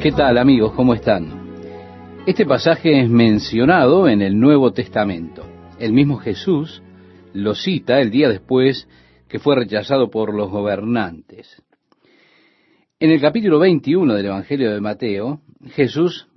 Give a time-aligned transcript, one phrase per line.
[0.00, 0.72] ¿Qué tal amigos?
[0.72, 1.28] ¿Cómo están?
[2.26, 5.46] Este pasaje es mencionado en el Nuevo Testamento.
[5.78, 6.82] El mismo Jesús
[7.34, 8.88] lo cita el día después
[9.28, 11.62] que fue rechazado por los gobernantes.
[12.98, 16.28] En el capítulo 21 del Evangelio de Mateo, Jesús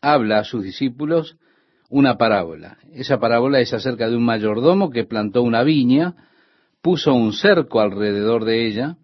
[0.00, 1.36] habla a sus discípulos
[1.90, 2.78] una parábola.
[2.94, 6.14] Esa parábola es acerca de un mayordomo que plantó una viña,
[6.80, 8.96] puso un cerco alrededor de ella,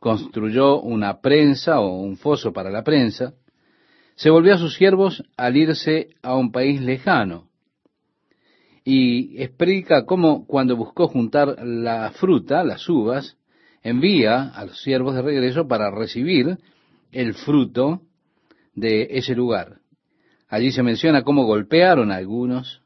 [0.00, 3.34] construyó una prensa o un foso para la prensa,
[4.22, 7.48] se volvió a sus siervos al irse a un país lejano
[8.84, 13.36] y explica cómo cuando buscó juntar la fruta, las uvas,
[13.82, 16.56] envía a los siervos de regreso para recibir
[17.10, 18.02] el fruto
[18.76, 19.78] de ese lugar.
[20.48, 22.80] Allí se menciona cómo golpearon a algunos,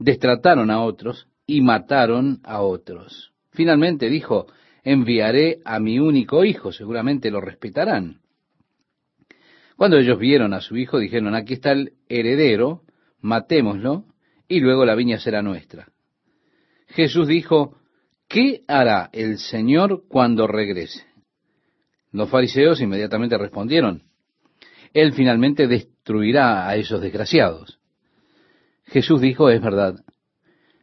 [0.00, 3.30] destrataron a otros y mataron a otros.
[3.52, 4.46] Finalmente dijo,
[4.82, 8.18] enviaré a mi único hijo, seguramente lo respetarán.
[9.80, 12.82] Cuando ellos vieron a su hijo, dijeron, aquí está el heredero,
[13.22, 14.04] matémoslo,
[14.46, 15.88] y luego la viña será nuestra.
[16.88, 17.78] Jesús dijo,
[18.28, 21.06] ¿qué hará el Señor cuando regrese?
[22.12, 24.02] Los fariseos inmediatamente respondieron,
[24.92, 27.80] Él finalmente destruirá a esos desgraciados.
[28.84, 30.04] Jesús dijo, es verdad,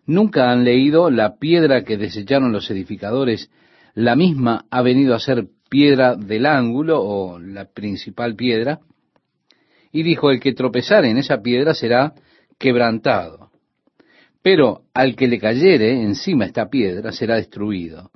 [0.08, 3.52] nunca han leído la piedra que desecharon los edificadores,
[3.94, 8.80] la misma ha venido a ser piedra del ángulo o la principal piedra,
[9.92, 12.14] y dijo, el que tropezare en esa piedra será
[12.58, 13.52] quebrantado,
[14.42, 18.12] pero al que le cayere encima esta piedra será destruido.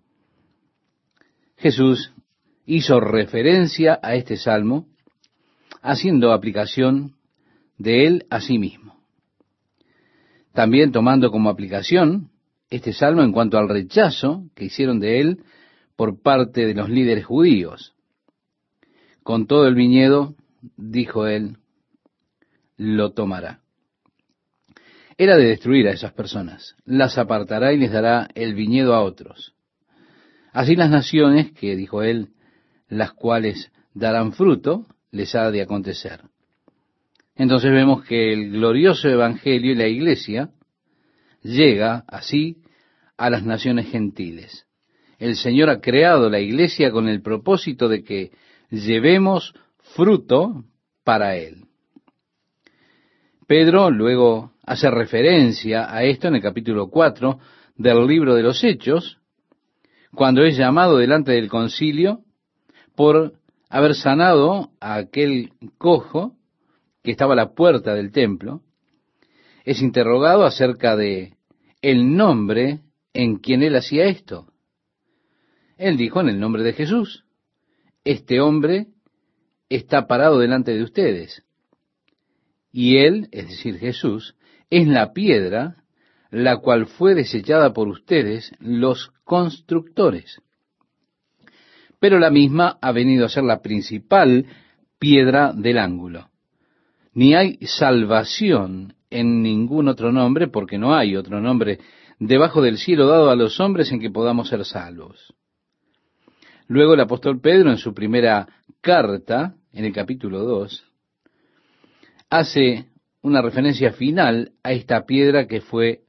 [1.57, 2.13] Jesús
[2.65, 4.87] hizo referencia a este salmo,
[5.81, 7.15] haciendo aplicación
[7.77, 8.95] de él a sí mismo.
[10.53, 12.29] También tomando como aplicación
[12.69, 15.43] este salmo en cuanto al rechazo que hicieron de él
[16.01, 17.93] por parte de los líderes judíos.
[19.21, 20.33] Con todo el viñedo,
[20.75, 21.57] dijo él,
[22.75, 23.59] lo tomará.
[25.15, 29.53] Era de destruir a esas personas, las apartará y les dará el viñedo a otros.
[30.53, 32.29] Así las naciones, que dijo él,
[32.89, 36.21] las cuales darán fruto, les ha de acontecer.
[37.35, 40.49] Entonces vemos que el glorioso Evangelio y la Iglesia
[41.43, 42.57] llega así
[43.17, 44.65] a las naciones gentiles.
[45.21, 48.31] El Señor ha creado la Iglesia con el propósito de que
[48.71, 49.53] llevemos
[49.93, 50.63] fruto
[51.03, 51.65] para Él.
[53.45, 57.37] Pedro luego hace referencia a esto en el capítulo 4
[57.75, 59.19] del libro de los Hechos,
[60.15, 62.21] cuando es llamado delante del concilio
[62.95, 63.33] por
[63.69, 66.33] haber sanado a aquel cojo
[67.03, 68.63] que estaba a la puerta del templo,
[69.65, 71.35] es interrogado acerca de
[71.83, 72.79] el nombre
[73.13, 74.50] en quien él hacía esto.
[75.81, 77.25] Él dijo en el nombre de Jesús,
[78.03, 78.85] este hombre
[79.67, 81.43] está parado delante de ustedes.
[82.71, 84.35] Y él, es decir, Jesús,
[84.69, 85.77] es la piedra
[86.29, 90.39] la cual fue desechada por ustedes, los constructores.
[91.99, 94.45] Pero la misma ha venido a ser la principal
[94.99, 96.29] piedra del ángulo.
[97.15, 101.79] Ni hay salvación en ningún otro nombre, porque no hay otro nombre
[102.19, 105.33] debajo del cielo dado a los hombres en que podamos ser salvos.
[106.71, 108.47] Luego el apóstol Pedro en su primera
[108.79, 110.85] carta, en el capítulo 2,
[112.29, 112.85] hace
[113.21, 116.03] una referencia final a esta piedra que fue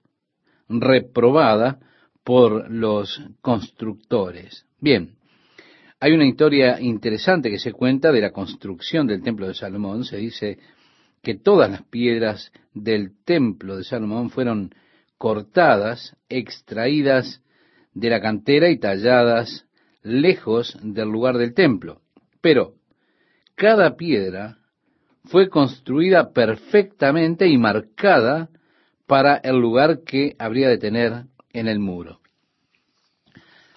[0.68, 1.80] reprobada
[2.22, 4.64] por los constructores.
[4.78, 5.16] Bien,
[5.98, 10.04] hay una historia interesante que se cuenta de la construcción del templo de Salomón.
[10.04, 10.60] Se dice
[11.24, 14.72] que todas las piedras del templo de Salomón fueron
[15.18, 17.42] cortadas, extraídas
[17.94, 19.66] de la cantera y talladas
[20.02, 22.00] lejos del lugar del templo.
[22.40, 22.74] Pero
[23.54, 24.58] cada piedra
[25.24, 28.48] fue construida perfectamente y marcada
[29.06, 32.20] para el lugar que habría de tener en el muro.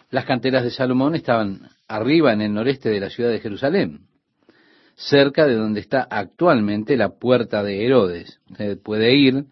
[0.09, 4.07] Las canteras de Salomón estaban arriba en el noreste de la ciudad de Jerusalén,
[4.96, 8.39] cerca de donde está actualmente la puerta de Herodes.
[8.50, 9.45] Usted puede ir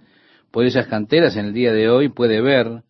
[0.52, 2.84] por esas canteras en el día de hoy, puede ver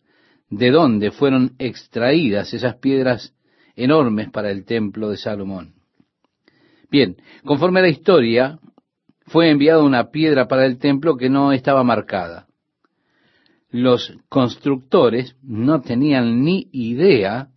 [0.50, 3.34] de dónde fueron extraídas esas piedras
[3.76, 5.74] enormes para el templo de Salomón.
[6.90, 8.58] Bien, conforme a la historia,
[9.26, 12.46] fue enviada una piedra para el templo que no estaba marcada.
[13.70, 17.48] Los constructores no tenían ni idea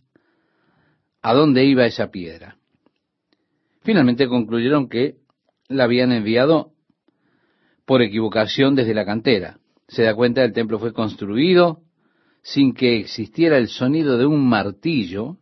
[1.22, 2.56] a dónde iba esa piedra.
[3.82, 5.16] Finalmente concluyeron que
[5.68, 6.72] la habían enviado
[7.84, 9.58] por equivocación desde la cantera.
[9.86, 11.82] Se da cuenta, el templo fue construido
[12.42, 15.38] sin que existiera el sonido de un martillo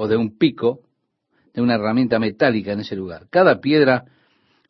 [0.00, 0.82] o de un pico,
[1.52, 3.26] de una herramienta metálica en ese lugar.
[3.30, 4.04] Cada piedra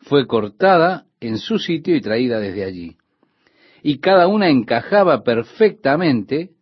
[0.00, 2.96] fue cortada en su sitio y traída desde allí.
[3.82, 6.52] Y cada una encajaba perfectamente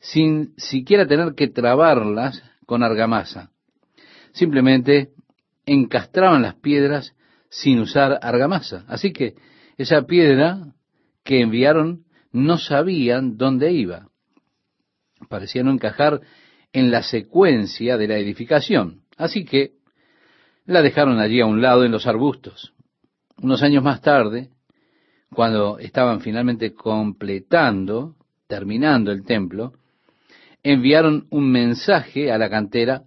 [0.00, 3.52] sin siquiera tener que trabarlas con argamasa.
[4.32, 5.12] Simplemente
[5.64, 7.14] encastraban las piedras
[7.48, 8.84] sin usar argamasa.
[8.88, 9.34] Así que
[9.78, 10.74] esa piedra
[11.22, 14.08] que enviaron no sabían dónde iba.
[15.28, 16.22] Parecía no encajar
[16.74, 19.04] en la secuencia de la edificación.
[19.16, 19.74] Así que
[20.66, 22.74] la dejaron allí a un lado en los arbustos.
[23.40, 24.50] Unos años más tarde,
[25.32, 28.16] cuando estaban finalmente completando,
[28.48, 29.72] terminando el templo,
[30.64, 33.04] enviaron un mensaje a la cantera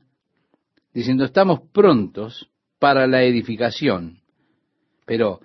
[0.94, 2.50] diciendo, estamos prontos
[2.80, 4.22] para la edificación,
[5.06, 5.42] pero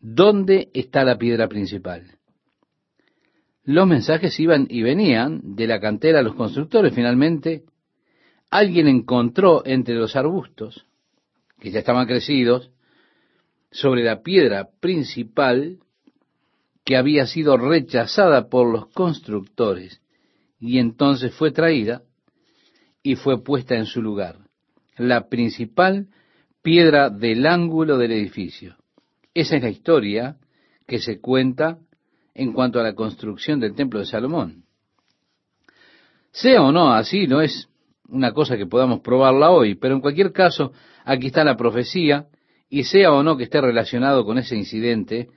[0.00, 2.17] ¿dónde está la piedra principal?
[3.68, 6.94] Los mensajes iban y venían de la cantera a los constructores.
[6.94, 7.64] Finalmente,
[8.48, 10.86] alguien encontró entre los arbustos,
[11.60, 12.70] que ya estaban crecidos,
[13.70, 15.80] sobre la piedra principal
[16.82, 20.00] que había sido rechazada por los constructores
[20.58, 22.04] y entonces fue traída
[23.02, 24.38] y fue puesta en su lugar,
[24.96, 26.08] la principal
[26.62, 28.76] piedra del ángulo del edificio.
[29.34, 30.38] Esa es la historia
[30.86, 31.80] que se cuenta
[32.38, 34.62] en cuanto a la construcción del templo de Salomón.
[36.30, 37.68] Sea o no así, no es
[38.08, 40.72] una cosa que podamos probarla hoy, pero en cualquier caso,
[41.04, 42.28] aquí está la profecía,
[42.70, 45.30] y sea o no que esté relacionado con ese incidente,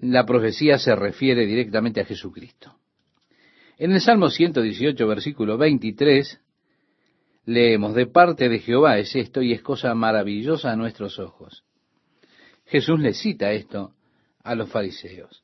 [0.00, 2.76] la profecía se refiere directamente a Jesucristo.
[3.78, 6.40] En el Salmo 118, versículo 23,
[7.46, 11.64] leemos, de parte de Jehová es esto y es cosa maravillosa a nuestros ojos.
[12.66, 13.94] Jesús le cita esto
[14.44, 15.42] a los fariseos.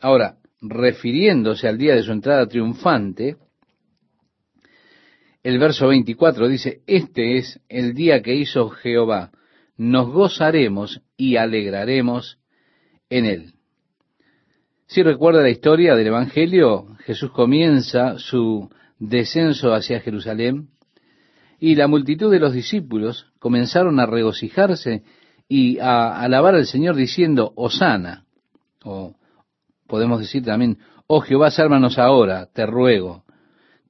[0.00, 3.36] Ahora, refiriéndose al día de su entrada triunfante,
[5.42, 9.30] el verso 24 dice, este es el día que hizo Jehová,
[9.76, 12.38] nos gozaremos y alegraremos
[13.08, 13.52] en él.
[14.86, 20.70] Si recuerda la historia del Evangelio, Jesús comienza su descenso hacia Jerusalén
[21.60, 25.02] y la multitud de los discípulos comenzaron a regocijarse
[25.48, 28.24] y a alabar al Señor diciendo, Osana,
[28.84, 29.14] o
[29.88, 33.24] podemos decir también, oh Jehová, sálvanos ahora, te ruego,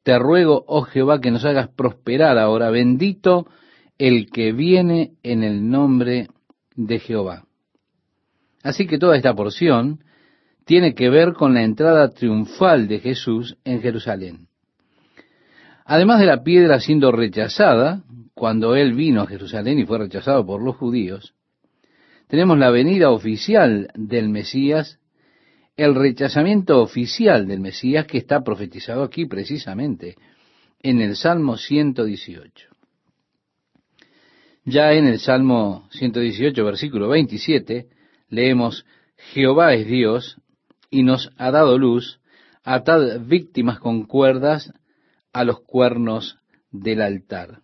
[0.03, 3.47] te ruego, oh Jehová, que nos hagas prosperar ahora, bendito
[3.99, 6.29] el que viene en el nombre
[6.77, 7.45] de Jehová.
[8.63, 10.01] Así que toda esta porción
[10.65, 14.49] tiene que ver con la entrada triunfal de Jesús en Jerusalén.
[15.85, 18.03] Además de la piedra siendo rechazada,
[18.35, 21.35] cuando él vino a Jerusalén y fue rechazado por los judíos,
[22.29, 25.01] tenemos la venida oficial del Mesías,
[25.79, 30.17] el rechazamiento oficial del Mesías que está profetizado aquí precisamente
[30.83, 32.69] en el Salmo 118.
[34.65, 37.87] Ya en el Salmo 118, versículo 27,
[38.29, 38.85] leemos,
[39.33, 40.39] Jehová es Dios
[40.91, 42.21] y nos ha dado luz,
[42.65, 44.73] atad víctimas con cuerdas
[45.33, 46.41] a los cuernos
[46.73, 47.61] del altar.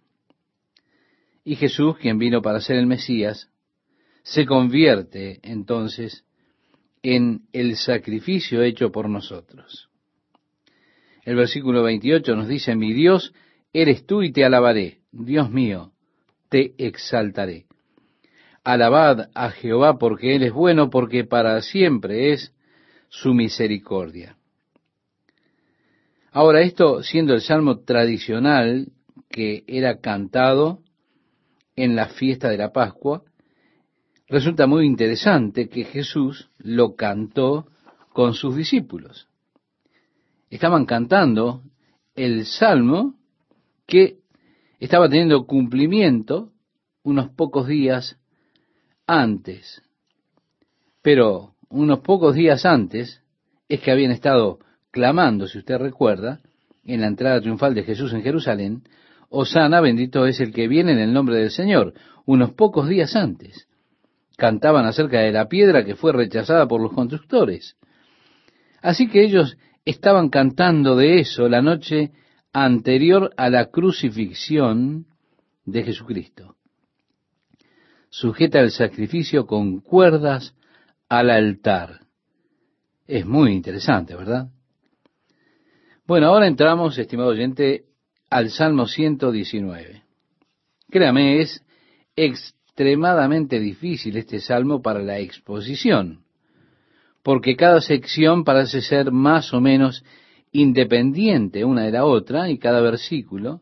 [1.45, 3.51] Y Jesús, quien vino para ser el Mesías,
[4.23, 6.25] se convierte entonces
[7.05, 9.91] en el sacrificio hecho por nosotros.
[11.23, 13.35] El versículo 28 nos dice, mi Dios
[13.75, 15.93] eres tú y te alabaré, Dios mío,
[16.49, 17.67] te exaltaré.
[18.65, 22.55] Alabad a Jehová porque Él es bueno, porque para siempre es
[23.11, 24.39] su misericordia.
[26.33, 28.89] Ahora, esto siendo el salmo tradicional
[29.29, 30.81] que era cantado
[31.77, 33.25] en la fiesta de la Pascua,
[34.29, 37.67] resulta muy interesante que Jesús lo cantó
[38.13, 39.29] con sus discípulos.
[40.51, 41.63] Estaban cantando
[42.15, 43.15] el salmo
[43.87, 44.19] que
[44.79, 46.53] estaba teniendo cumplimiento
[47.03, 48.19] unos pocos días
[49.07, 49.83] antes.
[51.03, 53.23] Pero unos pocos días antes
[53.69, 54.59] es que habían estado
[54.91, 56.41] clamando, si usted recuerda,
[56.85, 58.85] en la entrada triunfal de Jesús en Jerusalén,
[59.29, 61.95] Osana, bendito es el que viene en el nombre del Señor.
[62.25, 63.67] Unos pocos días antes
[64.37, 67.77] cantaban acerca de la piedra que fue rechazada por los constructores.
[68.83, 72.13] Así que ellos estaban cantando de eso la noche
[72.53, 75.07] anterior a la crucifixión
[75.65, 76.57] de Jesucristo.
[78.11, 80.55] Sujeta el sacrificio con cuerdas
[81.09, 82.01] al altar.
[83.07, 84.49] Es muy interesante, ¿verdad?
[86.07, 87.87] Bueno, ahora entramos, estimado oyente,
[88.31, 90.03] al Salmo 119.
[90.91, 91.63] Créame, es
[92.75, 96.25] extremadamente difícil este salmo para la exposición,
[97.23, 100.05] porque cada sección parece ser más o menos
[100.51, 103.61] independiente una de la otra y cada versículo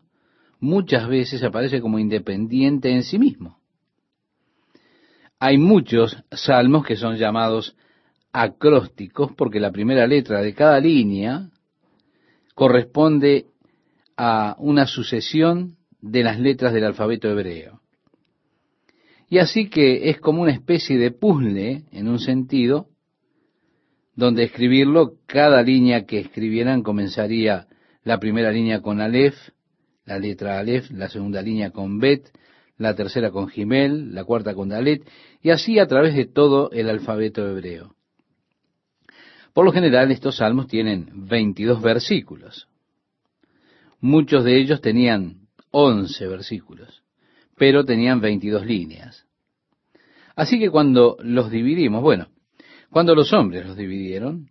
[0.60, 3.58] muchas veces aparece como independiente en sí mismo.
[5.38, 7.76] Hay muchos salmos que son llamados
[8.32, 11.50] acrósticos porque la primera letra de cada línea
[12.54, 13.48] corresponde
[14.16, 17.81] a una sucesión de las letras del alfabeto hebreo.
[19.32, 22.90] Y así que es como una especie de puzzle, en un sentido,
[24.14, 27.66] donde escribirlo, cada línea que escribieran comenzaría
[28.04, 29.34] la primera línea con Aleph,
[30.04, 32.28] la letra Aleph, la segunda línea con Bet,
[32.76, 35.08] la tercera con Gimel, la cuarta con Dalet,
[35.40, 37.94] y así a través de todo el alfabeto hebreo.
[39.54, 42.68] Por lo general, estos salmos tienen 22 versículos.
[43.98, 47.02] Muchos de ellos tenían 11 versículos,
[47.56, 49.26] pero tenían 22 líneas.
[50.34, 52.28] Así que cuando los dividimos, bueno,
[52.90, 54.50] cuando los hombres los dividieron,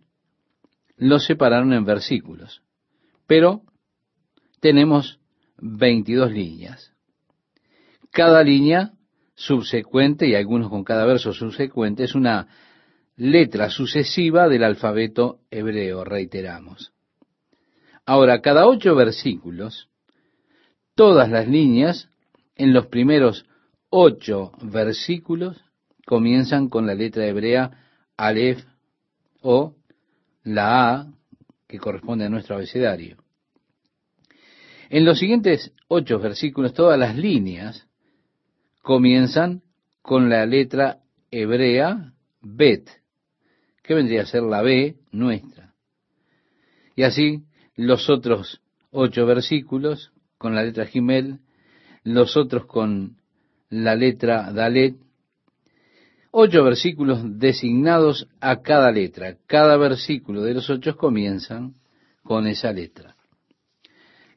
[0.96, 2.62] los separaron en versículos,
[3.26, 3.62] pero
[4.60, 5.20] tenemos
[5.58, 6.92] 22 líneas.
[8.10, 8.92] Cada línea
[9.34, 12.48] subsecuente, y algunos con cada verso subsecuente, es una
[13.16, 16.92] letra sucesiva del alfabeto hebreo, reiteramos.
[18.04, 19.88] Ahora, cada ocho versículos,
[20.94, 22.08] todas las líneas
[22.56, 23.46] en los primeros
[23.88, 25.62] ocho versículos
[26.06, 27.70] comienzan con la letra hebrea
[28.16, 28.64] Aleph
[29.40, 29.74] o
[30.44, 31.12] la A
[31.66, 33.16] que corresponde a nuestro abecedario.
[34.90, 37.86] En los siguientes ocho versículos, todas las líneas
[38.82, 39.62] comienzan
[40.02, 40.98] con la letra
[41.30, 42.90] hebrea Bet,
[43.82, 45.72] que vendría a ser la B nuestra.
[46.94, 47.44] Y así
[47.74, 51.38] los otros ocho versículos con la letra Gimel,
[52.04, 53.16] los otros con
[53.70, 54.96] la letra Dalet,
[56.30, 59.36] ocho versículos designados a cada letra.
[59.46, 61.74] Cada versículo de los ocho comienzan
[62.22, 63.16] con esa letra.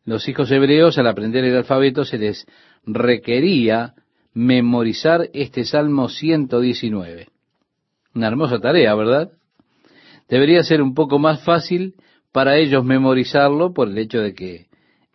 [0.04, 2.46] Los hijos hebreos al aprender el alfabeto se les
[2.86, 3.96] requería
[4.34, 7.30] memorizar este Salmo 119.
[8.14, 9.32] Una hermosa tarea, ¿verdad?
[10.30, 11.96] Debería ser un poco más fácil
[12.32, 14.68] para ellos memorizarlo por el hecho de que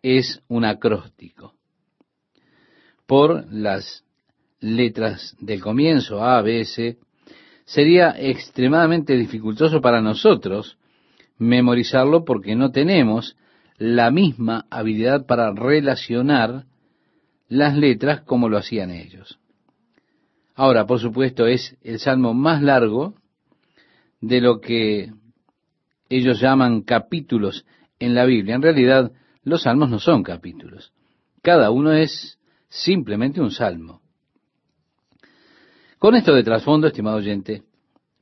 [0.02, 1.54] es un acróstico.
[3.10, 4.04] Por las
[4.60, 6.98] letras del comienzo, A, B, C,
[7.64, 10.78] sería extremadamente dificultoso para nosotros
[11.36, 13.36] memorizarlo porque no tenemos
[13.78, 16.66] la misma habilidad para relacionar
[17.48, 19.40] las letras como lo hacían ellos.
[20.54, 23.14] Ahora, por supuesto, es el salmo más largo
[24.20, 25.12] de lo que
[26.08, 27.66] ellos llaman capítulos
[27.98, 28.54] en la Biblia.
[28.54, 29.10] En realidad,
[29.42, 30.92] los salmos no son capítulos.
[31.42, 32.36] Cada uno es
[32.70, 34.00] simplemente un salmo.
[35.98, 37.64] Con esto de trasfondo, estimado oyente,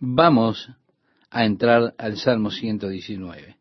[0.01, 0.69] vamos
[1.31, 3.57] a entrar al Salmo 119.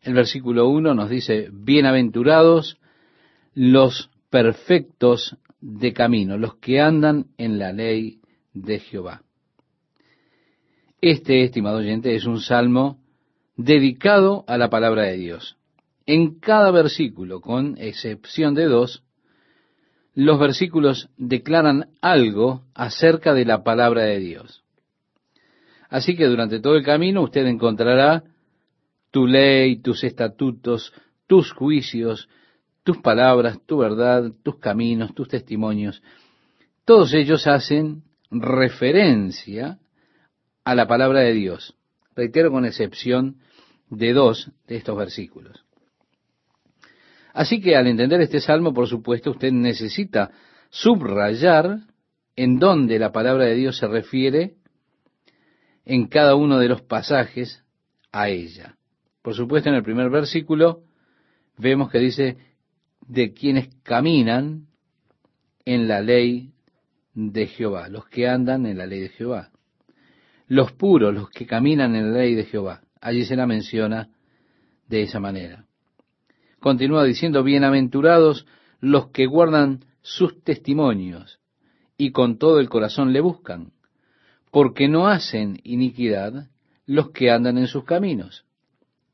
[0.00, 2.78] El versículo 1 nos dice, bienaventurados
[3.52, 8.20] los perfectos de camino, los que andan en la ley
[8.52, 9.22] de Jehová.
[11.00, 12.98] Este, estimado oyente, es un salmo
[13.56, 15.56] dedicado a la palabra de Dios.
[16.06, 19.03] En cada versículo, con excepción de dos,
[20.14, 24.62] los versículos declaran algo acerca de la palabra de Dios.
[25.88, 28.24] Así que durante todo el camino usted encontrará
[29.10, 30.92] tu ley, tus estatutos,
[31.26, 32.28] tus juicios,
[32.82, 36.02] tus palabras, tu verdad, tus caminos, tus testimonios,
[36.84, 39.78] todos ellos hacen referencia
[40.64, 41.76] a la palabra de Dios.
[42.14, 43.36] Reitero con excepción
[43.88, 45.63] de dos de estos versículos.
[47.34, 50.30] Así que al entender este salmo, por supuesto, usted necesita
[50.70, 51.80] subrayar
[52.36, 54.54] en dónde la palabra de Dios se refiere
[55.84, 57.64] en cada uno de los pasajes
[58.12, 58.76] a ella.
[59.20, 60.84] Por supuesto, en el primer versículo
[61.58, 62.36] vemos que dice,
[63.06, 64.68] de quienes caminan
[65.64, 66.52] en la ley
[67.14, 69.50] de Jehová, los que andan en la ley de Jehová.
[70.46, 72.82] Los puros, los que caminan en la ley de Jehová.
[73.00, 74.08] Allí se la menciona
[74.86, 75.66] de esa manera.
[76.64, 78.46] Continúa diciendo, bienaventurados
[78.80, 81.38] los que guardan sus testimonios
[81.98, 83.74] y con todo el corazón le buscan,
[84.50, 86.48] porque no hacen iniquidad
[86.86, 88.46] los que andan en sus caminos.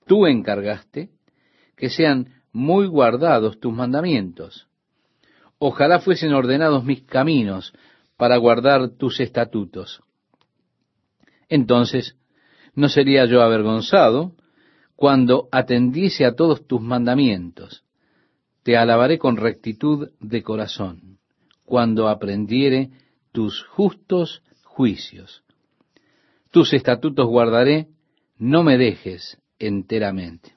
[0.07, 1.11] Tú encargaste
[1.75, 4.69] que sean muy guardados tus mandamientos.
[5.59, 7.73] Ojalá fuesen ordenados mis caminos
[8.17, 10.05] para guardar tus estatutos.
[11.49, 12.17] Entonces,
[12.77, 14.37] no sería yo avergonzado
[15.01, 17.85] cuando atendiese a todos tus mandamientos.
[18.63, 21.17] Te alabaré con rectitud de corazón,
[21.65, 22.91] cuando aprendiere
[23.33, 25.43] tus justos juicios.
[26.51, 27.87] Tus estatutos guardaré,
[28.37, 30.53] no me dejes enteramente.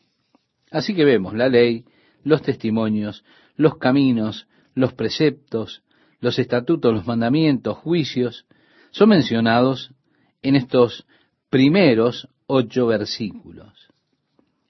[0.71, 1.85] Así que vemos la ley,
[2.25, 3.23] los testimonios,
[3.55, 5.83] los caminos, los preceptos,
[6.19, 8.45] los estatutos, los mandamientos, juicios,
[8.91, 9.93] son mencionados
[10.41, 11.07] en estos
[11.49, 13.82] primeros ocho versículos.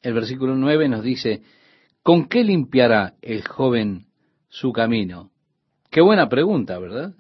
[0.04, 1.42] El versículo nueve nos dice,
[2.04, 4.08] ¿con qué limpiará el joven
[4.50, 5.32] su camino?
[5.90, 7.14] Qué buena pregunta, ¿verdad?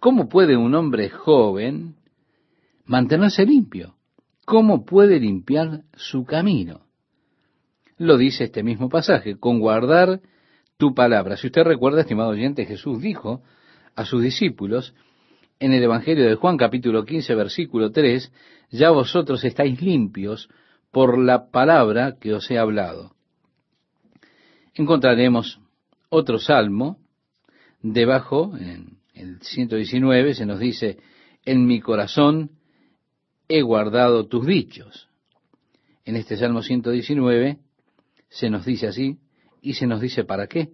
[0.00, 1.96] ¿Cómo puede un hombre joven
[2.86, 3.96] mantenerse limpio?
[4.46, 6.86] ¿Cómo puede limpiar su camino?
[7.98, 10.20] Lo dice este mismo pasaje, con guardar
[10.78, 11.36] tu palabra.
[11.36, 13.42] Si usted recuerda, estimado oyente, Jesús dijo
[13.94, 14.94] a sus discípulos
[15.58, 18.32] en el Evangelio de Juan capítulo 15 versículo 3,
[18.70, 20.48] ya vosotros estáis limpios
[20.90, 23.14] por la palabra que os he hablado.
[24.74, 25.60] Encontraremos
[26.08, 26.98] otro salmo,
[27.82, 30.98] debajo, en el 119, se nos dice,
[31.44, 32.50] en mi corazón
[33.48, 35.08] he guardado tus dichos.
[36.04, 37.58] En este Salmo 119
[38.28, 39.18] se nos dice así,
[39.60, 40.70] y se nos dice para qué.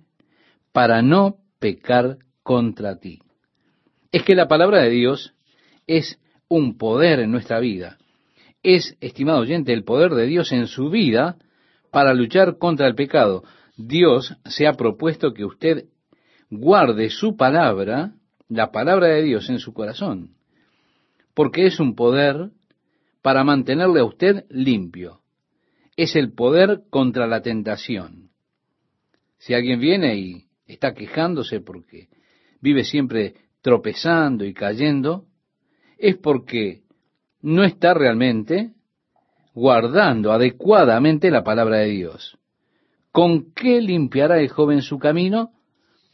[0.72, 3.20] Para no pecar contra ti.
[4.10, 5.34] Es que la palabra de Dios
[5.86, 7.98] es un poder en nuestra vida.
[8.62, 11.36] Es, estimado oyente, el poder de Dios en su vida
[11.90, 13.44] para luchar contra el pecado.
[13.76, 15.86] Dios se ha propuesto que usted
[16.50, 18.12] guarde su palabra,
[18.48, 20.36] la palabra de Dios en su corazón,
[21.34, 22.50] porque es un poder
[23.22, 25.20] para mantenerle a usted limpio.
[25.96, 28.30] Es el poder contra la tentación.
[29.38, 32.08] Si alguien viene y está quejándose porque
[32.60, 35.26] vive siempre tropezando y cayendo,
[35.98, 36.81] es porque
[37.42, 38.72] no está realmente
[39.54, 42.38] guardando adecuadamente la palabra de Dios.
[43.10, 45.50] ¿Con qué limpiará el joven su camino?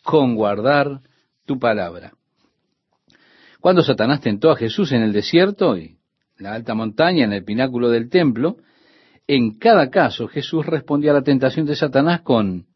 [0.03, 1.01] Con guardar
[1.47, 2.13] tu palabra.
[3.61, 5.99] Cuando Satanás tentó a Jesús en el desierto y
[6.39, 8.57] la alta montaña, en el pináculo del templo,
[9.27, 12.67] en cada caso Jesús respondía a la tentación de Satanás con,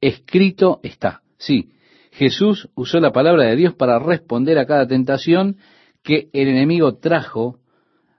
[0.00, 1.22] escrito está.
[1.36, 1.72] Sí,
[2.12, 5.58] Jesús usó la palabra de Dios para responder a cada tentación
[6.02, 7.58] que el enemigo trajo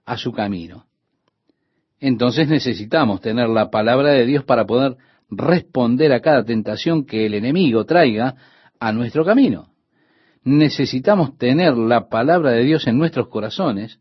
[0.05, 0.85] a su camino.
[1.99, 4.97] Entonces necesitamos tener la palabra de Dios para poder
[5.29, 8.35] responder a cada tentación que el enemigo traiga
[8.79, 9.69] a nuestro camino.
[10.43, 13.99] Necesitamos tener la palabra de Dios en nuestros corazones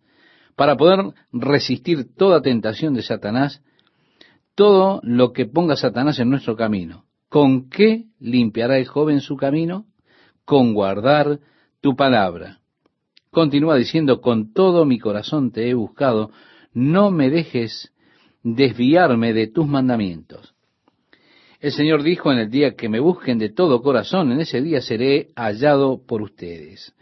[0.56, 3.62] para poder resistir toda tentación de Satanás,
[4.54, 7.04] todo lo que ponga Satanás en nuestro camino.
[7.28, 9.86] ¿Con qué limpiará el joven su camino?
[10.44, 11.38] Con guardar
[11.80, 12.59] tu palabra.
[13.30, 16.32] Continúa diciendo, con todo mi corazón te he buscado,
[16.72, 17.92] no me dejes
[18.42, 20.54] desviarme de tus mandamientos.
[21.60, 24.80] El Señor dijo en el día que me busquen de todo corazón, en ese día
[24.80, 26.94] seré hallado por ustedes.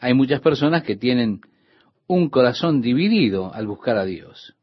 [0.00, 1.40] Hay muchas personas que tienen
[2.06, 4.56] un corazón dividido al buscar a Dios.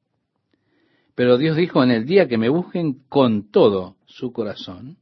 [1.15, 4.97] Pero Dios dijo en el día que me busquen con todo su corazón.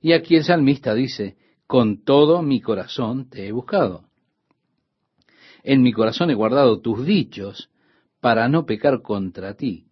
[0.00, 4.04] Y aquí el salmista dice, con todo mi corazón te he buscado.
[5.64, 7.70] En mi corazón he guardado tus dichos
[8.20, 9.86] para no pecar contra ti.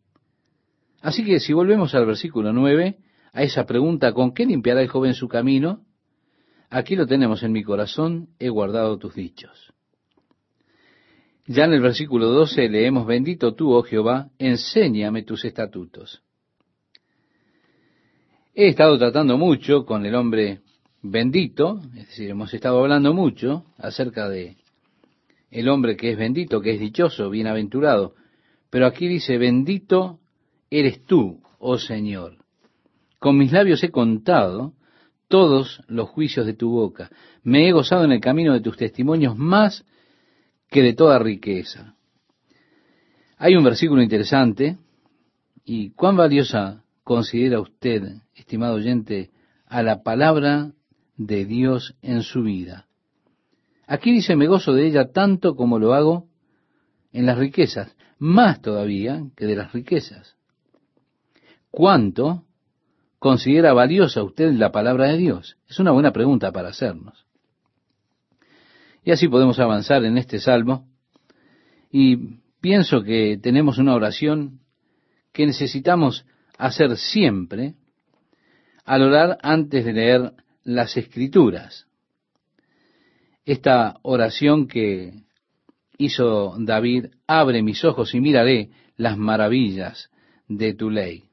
[1.01, 2.99] Así que si volvemos al versículo 9,
[3.33, 5.81] a esa pregunta, ¿con qué limpiará el joven su camino?
[6.69, 9.73] Aquí lo tenemos, en mi corazón he guardado tus dichos.
[11.47, 16.23] Ya en el versículo 12 leemos, bendito tú, oh Jehová, enséñame tus estatutos.
[18.55, 20.61] He estado tratando mucho con el hombre
[21.03, 24.57] bendito, es decir, hemos estado hablando mucho acerca de
[25.53, 28.15] el hombre que es bendito, que es dichoso, bienaventurado.
[28.71, 30.19] Pero aquí dice, bendito
[30.71, 32.38] eres tú, oh Señor.
[33.19, 34.73] Con mis labios he contado
[35.29, 37.11] todos los juicios de tu boca.
[37.43, 39.85] Me he gozado en el camino de tus testimonios más
[40.71, 41.97] que de toda riqueza.
[43.37, 44.79] Hay un versículo interesante,
[45.65, 48.03] y cuán valiosa considera usted,
[48.35, 49.31] estimado oyente,
[49.67, 50.73] a la palabra
[51.17, 52.87] de Dios en su vida.
[53.87, 56.29] Aquí dice, me gozo de ella tanto como lo hago
[57.12, 60.37] en las riquezas, más todavía que de las riquezas.
[61.71, 62.45] ¿Cuánto
[63.18, 65.57] considera valiosa usted la palabra de Dios?
[65.68, 67.27] Es una buena pregunta para hacernos.
[69.05, 70.87] Y así podemos avanzar en este salmo.
[71.90, 74.61] Y pienso que tenemos una oración
[75.33, 76.25] que necesitamos
[76.57, 77.75] hacer siempre
[78.85, 81.87] al orar antes de leer las escrituras.
[83.44, 85.12] Esta oración que
[85.98, 90.11] hizo David, abre mis ojos y miraré las maravillas
[90.48, 91.24] de tu ley.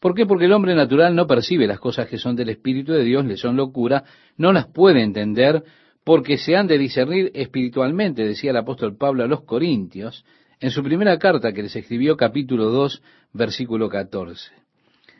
[0.00, 0.26] ¿Por qué?
[0.26, 3.36] Porque el hombre natural no percibe las cosas que son del Espíritu de Dios, le
[3.36, 4.04] son locura,
[4.36, 5.64] no las puede entender
[6.04, 10.24] porque se han de discernir espiritualmente, decía el apóstol Pablo a los Corintios,
[10.60, 14.52] en su primera carta que les escribió capítulo 2, versículo 14.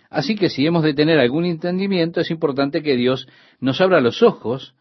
[0.09, 3.27] Así que si hemos de tener algún entendimiento, es importante que Dios
[3.59, 4.76] nos abra los ojos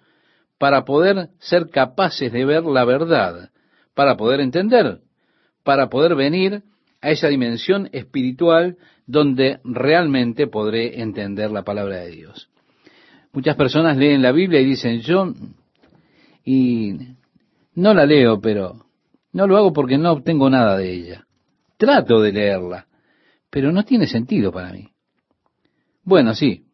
[0.57, 3.49] para poder ser capaces de ver la verdad,
[3.93, 4.99] para poder entender,
[5.63, 6.63] para poder venir
[7.01, 12.49] a esa dimensión espiritual donde realmente podré entender la palabra de Dios.
[13.33, 15.33] Muchas personas leen la Biblia y dicen, yo,
[16.43, 16.97] y
[17.73, 18.85] no la leo, pero
[19.33, 21.27] no lo hago porque no obtengo nada de ella.
[21.77, 22.87] Trato de leerla,
[23.49, 24.87] pero no tiene sentido para mí.
[26.03, 26.65] Bueno, sí,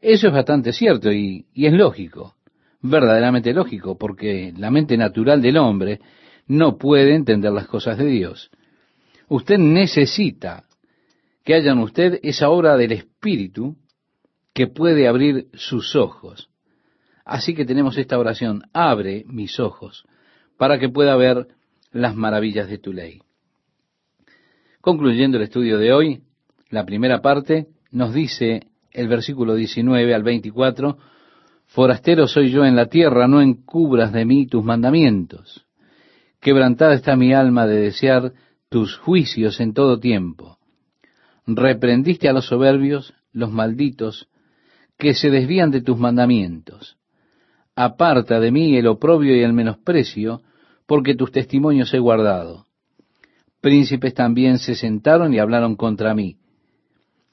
[0.00, 2.34] eso es bastante cierto y, y es lógico,
[2.82, 6.00] verdaderamente lógico, porque la mente natural del hombre
[6.46, 8.50] no puede entender las cosas de Dios.
[9.28, 10.64] Usted necesita
[11.44, 13.76] que haya en usted esa obra del Espíritu
[14.52, 16.50] que puede abrir sus ojos.
[17.24, 20.04] Así que tenemos esta oración, abre mis ojos,
[20.58, 21.48] para que pueda ver
[21.92, 23.22] las maravillas de tu ley.
[24.80, 26.22] Concluyendo el estudio de hoy,
[26.68, 30.98] la primera parte nos dice el versículo 19 al 24,
[31.72, 35.64] Forastero soy yo en la tierra, no encubras de mí tus mandamientos.
[36.38, 38.34] Quebrantada está mi alma de desear
[38.68, 40.58] tus juicios en todo tiempo.
[41.46, 44.28] Reprendiste a los soberbios, los malditos,
[44.98, 46.98] que se desvían de tus mandamientos.
[47.74, 50.42] Aparta de mí el oprobio y el menosprecio,
[50.86, 52.66] porque tus testimonios he guardado.
[53.62, 56.36] Príncipes también se sentaron y hablaron contra mí.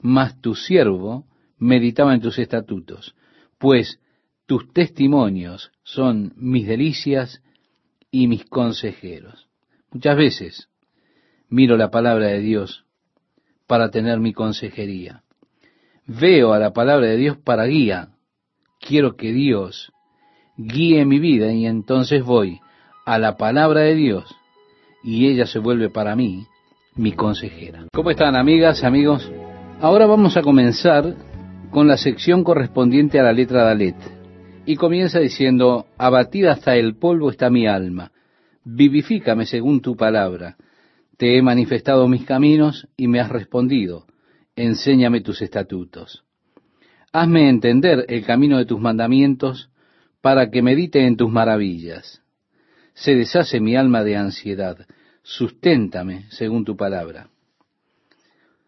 [0.02, 1.26] Mas tu siervo
[1.58, 3.16] meditaba en tus estatutos,
[3.58, 4.00] pues
[4.50, 7.40] tus testimonios son mis delicias
[8.10, 9.48] y mis consejeros.
[9.92, 10.70] Muchas veces
[11.50, 12.84] miro la palabra de Dios
[13.68, 15.22] para tener mi consejería.
[16.08, 18.10] Veo a la palabra de Dios para guía.
[18.80, 19.92] Quiero que Dios
[20.58, 22.60] guíe mi vida y entonces voy
[23.06, 24.36] a la palabra de Dios
[25.04, 26.48] y ella se vuelve para mí
[26.96, 27.86] mi consejera.
[27.94, 29.32] ¿Cómo están amigas, amigos?
[29.80, 31.16] Ahora vamos a comenzar
[31.70, 34.19] con la sección correspondiente a la letra Dalet.
[34.70, 38.12] Y comienza diciendo, abatida hasta el polvo está mi alma,
[38.64, 40.58] vivifícame según tu palabra.
[41.18, 44.06] Te he manifestado mis caminos y me has respondido,
[44.56, 46.24] enséñame tus estatutos.
[47.12, 49.72] Hazme entender el camino de tus mandamientos
[50.22, 52.22] para que medite en tus maravillas.
[52.94, 54.86] Se deshace mi alma de ansiedad,
[55.24, 57.32] susténtame según tu palabra.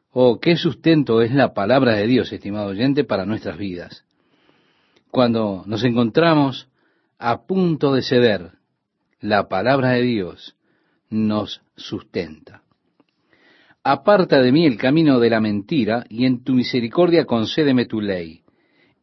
[0.09, 4.03] Oh, qué sustento es la palabra de Dios, estimado oyente, para nuestras vidas.
[5.11, 6.69] Cuando nos encontramos
[7.19, 8.51] a punto de ceder,
[9.19, 10.55] la palabra de Dios
[11.09, 12.63] nos sustenta.
[13.83, 18.43] Aparta de mí el camino de la mentira, y en tu misericordia concédeme tu ley.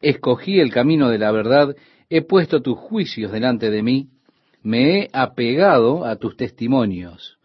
[0.00, 1.76] Escogí el camino de la verdad,
[2.08, 4.08] he puesto tus juicios delante de mí,
[4.62, 7.38] me he apegado a tus testimonios.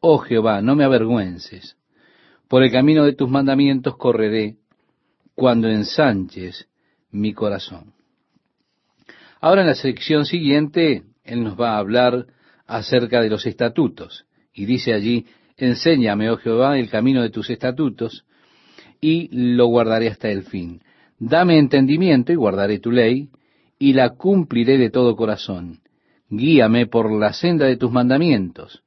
[0.00, 1.76] Oh Jehová, no me avergüences.
[2.48, 4.56] Por el camino de tus mandamientos correré
[5.34, 6.66] cuando ensanches
[7.10, 7.95] mi corazón.
[9.40, 12.26] Ahora en la sección siguiente, Él nos va a hablar
[12.66, 14.26] acerca de los estatutos.
[14.52, 18.24] Y dice allí, enséñame, oh Jehová, el camino de tus estatutos,
[19.00, 20.82] y lo guardaré hasta el fin.
[21.18, 23.28] Dame entendimiento y guardaré tu ley,
[23.78, 25.80] y la cumpliré de todo corazón.
[26.28, 28.82] Guíame por la senda de tus mandamientos,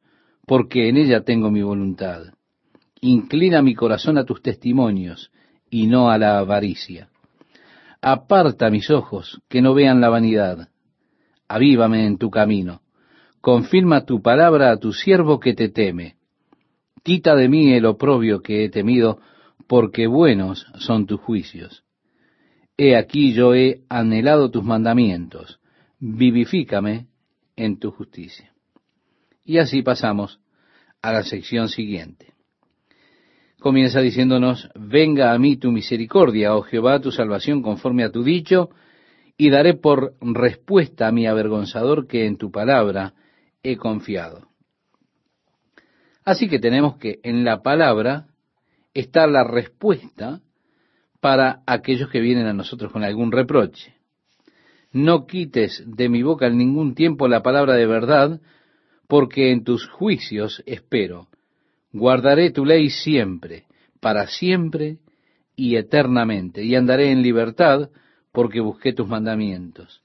[0.45, 2.33] porque en ella tengo mi voluntad.
[3.01, 5.31] Inclina mi corazón a tus testimonios
[5.69, 7.09] y no a la avaricia.
[8.01, 10.69] Aparta mis ojos, que no vean la vanidad.
[11.47, 12.81] Avívame en tu camino.
[13.41, 16.15] Confirma tu palabra a tu siervo que te teme.
[17.03, 19.19] Quita de mí el oprobio que he temido,
[19.67, 21.83] porque buenos son tus juicios.
[22.77, 25.59] He aquí yo he anhelado tus mandamientos.
[25.99, 27.07] Vivifícame
[27.57, 28.53] en tu justicia.
[29.43, 30.39] Y así pasamos
[31.01, 32.38] a la sección siguiente
[33.59, 38.69] comienza diciéndonos, venga a mí tu misericordia, oh Jehová, tu salvación conforme a tu dicho,
[39.37, 43.13] y daré por respuesta a mi avergonzador que en tu palabra
[43.63, 44.49] he confiado.
[46.25, 48.27] Así que tenemos que en la palabra
[48.93, 50.41] está la respuesta
[51.21, 53.95] para aquellos que vienen a nosotros con algún reproche.
[54.91, 58.41] No quites de mi boca en ningún tiempo la palabra de verdad,
[59.07, 61.28] porque en tus juicios espero.
[61.91, 63.65] Guardaré tu ley siempre,
[63.99, 64.99] para siempre
[65.55, 67.89] y eternamente, y andaré en libertad
[68.31, 70.01] porque busqué tus mandamientos.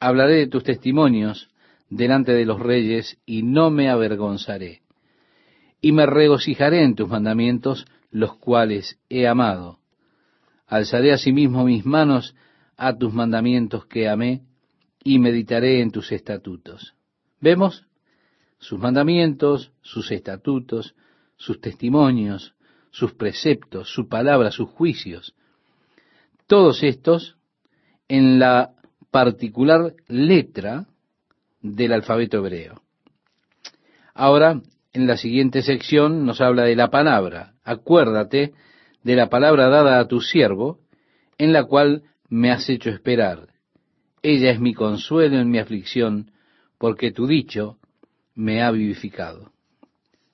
[0.00, 1.48] Hablaré de tus testimonios
[1.88, 4.82] delante de los reyes y no me avergonzaré.
[5.80, 9.78] Y me regocijaré en tus mandamientos, los cuales he amado.
[10.66, 12.34] Alzaré asimismo mis manos
[12.76, 14.42] a tus mandamientos que amé
[15.04, 16.94] y meditaré en tus estatutos.
[17.40, 17.86] ¿Vemos?
[18.58, 20.94] Sus mandamientos, sus estatutos,
[21.44, 22.54] sus testimonios,
[22.90, 25.34] sus preceptos, su palabra, sus juicios.
[26.46, 27.36] Todos estos
[28.08, 28.72] en la
[29.10, 30.86] particular letra
[31.60, 32.80] del alfabeto hebreo.
[34.14, 37.54] Ahora, en la siguiente sección nos habla de la palabra.
[37.62, 38.54] Acuérdate
[39.02, 40.78] de la palabra dada a tu siervo,
[41.36, 43.48] en la cual me has hecho esperar.
[44.22, 46.30] Ella es mi consuelo en mi aflicción,
[46.78, 47.78] porque tu dicho
[48.34, 49.52] me ha vivificado.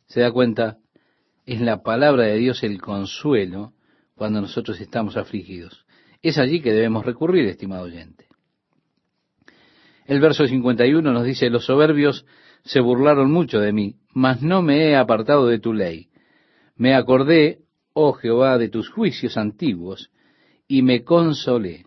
[0.06, 0.79] ¿Se da cuenta?
[1.50, 3.72] Es la palabra de Dios el consuelo
[4.14, 5.84] cuando nosotros estamos afligidos.
[6.22, 8.28] Es allí que debemos recurrir, estimado oyente.
[10.06, 12.24] El verso 51 nos dice, los soberbios
[12.62, 16.10] se burlaron mucho de mí, mas no me he apartado de tu ley.
[16.76, 17.62] Me acordé,
[17.94, 20.12] oh Jehová, de tus juicios antiguos,
[20.68, 21.84] y me consolé.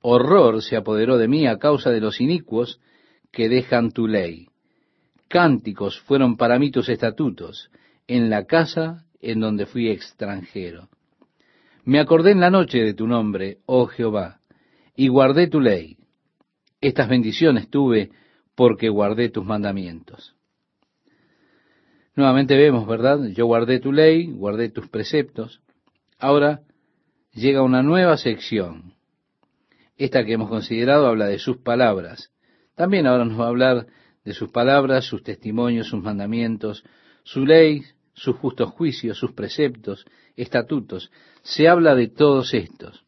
[0.00, 2.80] Horror se apoderó de mí a causa de los inicuos
[3.30, 4.48] que dejan tu ley.
[5.28, 7.68] Cánticos fueron para mí tus estatutos,
[8.06, 10.88] en la casa en donde fui extranjero.
[11.84, 14.40] Me acordé en la noche de tu nombre, oh Jehová,
[14.96, 15.98] y guardé tu ley.
[16.80, 18.10] Estas bendiciones tuve
[18.54, 20.34] porque guardé tus mandamientos.
[22.16, 23.26] Nuevamente vemos, ¿verdad?
[23.34, 25.60] Yo guardé tu ley, guardé tus preceptos.
[26.18, 26.62] Ahora
[27.32, 28.94] llega una nueva sección.
[29.96, 32.32] Esta que hemos considerado habla de sus palabras.
[32.76, 33.86] También ahora nos va a hablar
[34.24, 36.84] de sus palabras, sus testimonios, sus mandamientos,
[37.24, 37.82] su ley,
[38.12, 40.06] sus justos juicios, sus preceptos,
[40.36, 41.10] estatutos.
[41.42, 43.04] Se habla de todos estos.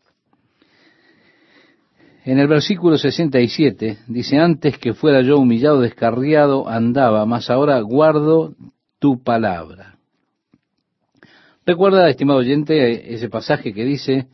[2.24, 8.56] En el versículo 67 dice, antes que fuera yo humillado, descarriado, andaba, mas ahora guardo
[8.98, 9.96] tu palabra.
[11.64, 14.26] Recuerda, estimado oyente, ese pasaje que dice,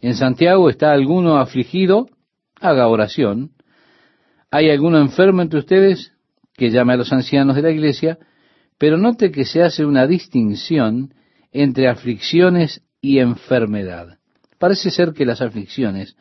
[0.00, 2.08] en Santiago está alguno afligido,
[2.60, 3.50] haga oración.
[4.50, 6.12] ¿Hay alguno enfermo entre ustedes?
[6.54, 8.18] Que llame a los ancianos de la iglesia,
[8.80, 11.12] pero note que se hace una distinción
[11.52, 14.18] entre aflicciones y enfermedad.
[14.58, 16.16] Parece ser que las aflicciones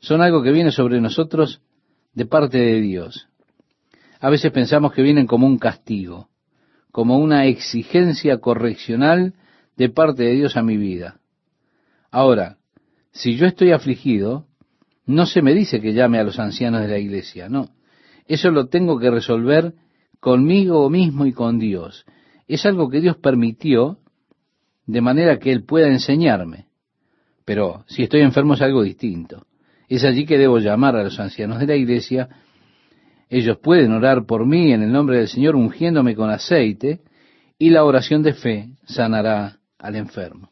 [0.00, 1.62] son algo que viene sobre nosotros
[2.12, 3.28] de parte de Dios.
[4.18, 6.28] A veces pensamos que vienen como un castigo
[6.92, 9.32] como una exigencia correccional
[9.76, 11.20] de parte de Dios a mi vida.
[12.10, 12.58] Ahora,
[13.12, 14.46] si yo estoy afligido,
[15.06, 17.70] no se me dice que llame a los ancianos de la iglesia, no.
[18.26, 19.72] Eso lo tengo que resolver
[20.22, 22.06] conmigo mismo y con Dios.
[22.46, 23.98] Es algo que Dios permitió
[24.86, 26.68] de manera que Él pueda enseñarme.
[27.44, 29.46] Pero si estoy enfermo es algo distinto.
[29.88, 32.28] Es allí que debo llamar a los ancianos de la iglesia
[33.32, 37.00] ellos pueden orar por mí en el nombre del Señor ungiéndome con aceite
[37.58, 40.50] y la oración de fe sanará al enfermo.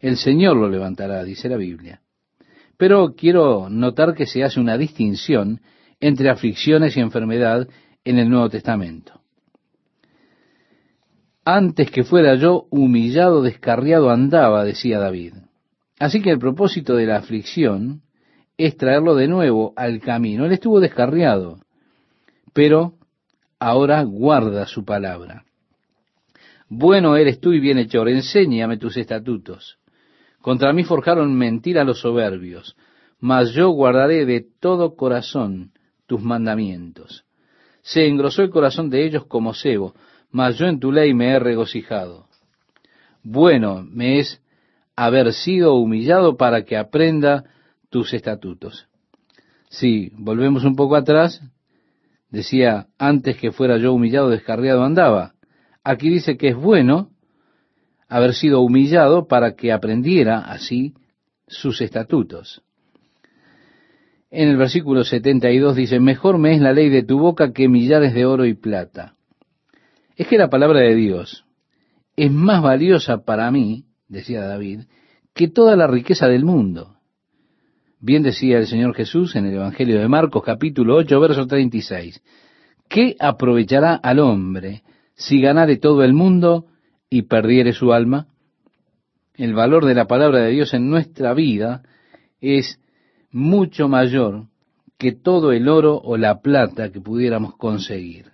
[0.00, 2.00] El Señor lo levantará, dice la Biblia.
[2.76, 5.60] Pero quiero notar que se hace una distinción
[6.00, 7.68] entre aflicciones y enfermedad
[8.06, 9.20] en el Nuevo Testamento.
[11.44, 15.34] Antes que fuera yo humillado, descarriado andaba, decía David.
[15.98, 18.02] Así que el propósito de la aflicción
[18.56, 20.46] es traerlo de nuevo al camino.
[20.46, 21.58] Él estuvo descarriado,
[22.52, 22.94] pero
[23.58, 25.44] ahora guarda su palabra.
[26.68, 29.78] Bueno eres tú y bienhechor, enséñame tus estatutos.
[30.40, 32.76] Contra mí forjaron mentira los soberbios,
[33.18, 35.72] mas yo guardaré de todo corazón
[36.06, 37.25] tus mandamientos.
[37.86, 39.94] Se engrosó el corazón de ellos como cebo,
[40.32, 42.26] mas yo en tu ley me he regocijado.
[43.22, 44.42] Bueno me es
[44.96, 47.44] haber sido humillado para que aprenda
[47.88, 48.88] tus estatutos.
[49.68, 51.40] Si volvemos un poco atrás,
[52.28, 55.34] decía, antes que fuera yo humillado, descarriado andaba.
[55.84, 57.10] Aquí dice que es bueno
[58.08, 60.94] haber sido humillado para que aprendiera así
[61.46, 62.64] sus estatutos.
[64.30, 68.12] En el versículo 72 dice, mejor me es la ley de tu boca que millares
[68.12, 69.14] de oro y plata.
[70.16, 71.44] Es que la palabra de Dios
[72.16, 74.84] es más valiosa para mí, decía David,
[75.34, 76.96] que toda la riqueza del mundo.
[78.00, 82.22] Bien decía el Señor Jesús en el Evangelio de Marcos capítulo 8, verso 36.
[82.88, 84.82] ¿Qué aprovechará al hombre
[85.14, 86.66] si ganare todo el mundo
[87.10, 88.28] y perdiere su alma?
[89.34, 91.82] El valor de la palabra de Dios en nuestra vida
[92.40, 92.80] es
[93.36, 94.46] mucho mayor
[94.96, 98.32] que todo el oro o la plata que pudiéramos conseguir.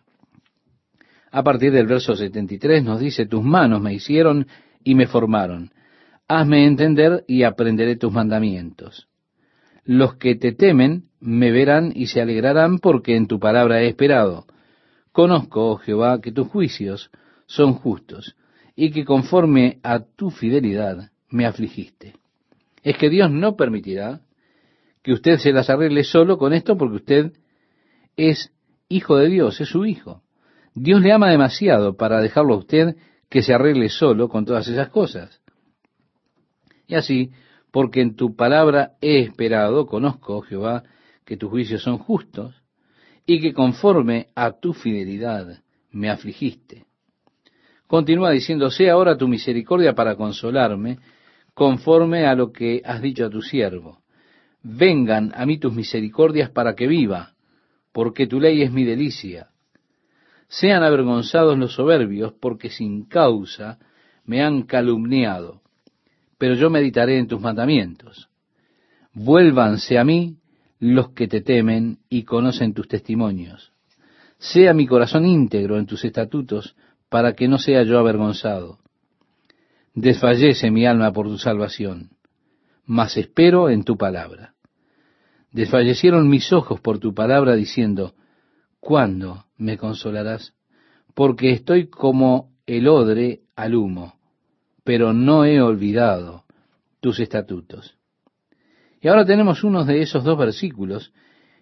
[1.33, 4.47] A partir del verso 73 nos dice, tus manos me hicieron
[4.85, 5.73] y me formaron.
[6.29, 9.09] Hazme entender y aprenderé tus mandamientos.
[9.85, 14.47] Los que te temen me verán y se alegrarán porque en tu palabra he esperado.
[15.11, 17.11] Conozco, oh Jehová, que tus juicios
[17.47, 18.37] son justos
[18.77, 22.15] y que conforme a tu fidelidad me afligiste.
[22.85, 24.21] Es que Dios no permitirá
[25.03, 27.33] que usted se las arregle solo con esto porque usted
[28.17, 28.53] es
[28.89, 30.23] hijo de Dios, es su hijo.
[30.75, 32.97] Dios le ama demasiado para dejarlo a usted
[33.29, 35.43] que se arregle solo con todas esas cosas.
[36.87, 37.31] Y así
[37.71, 40.85] porque en tu palabra he esperado, conozco, Jehová,
[41.25, 42.63] que tus juicios son justos
[43.27, 46.85] y que conforme a tu fidelidad me afligiste.
[47.87, 50.99] Continúa diciendo, sea ahora tu misericordia para consolarme,
[51.55, 54.02] conforme a lo que has dicho a tu siervo.
[54.63, 57.35] Vengan a mí tus misericordias para que viva,
[57.93, 59.49] porque tu ley es mi delicia.
[60.49, 63.79] Sean avergonzados los soberbios, porque sin causa
[64.25, 65.63] me han calumniado.
[66.39, 68.29] Pero yo meditaré en tus mandamientos.
[69.15, 70.37] Vuélvanse a mí
[70.79, 73.73] los que te temen y conocen tus testimonios.
[74.39, 76.77] Sea mi corazón íntegro en tus estatutos,
[77.09, 78.79] para que no sea yo avergonzado.
[79.95, 82.11] Desfallece mi alma por tu salvación,
[82.87, 84.52] mas espero en tu palabra.
[85.53, 88.15] Desfallecieron mis ojos por tu palabra, diciendo,
[88.81, 90.55] ¿cuándo me consolarás?
[91.15, 94.15] Porque estoy como el odre al humo,
[94.83, 96.45] pero no he olvidado
[97.01, 97.99] tus estatutos.
[99.03, 101.13] Y ahora tenemos uno de esos dos versículos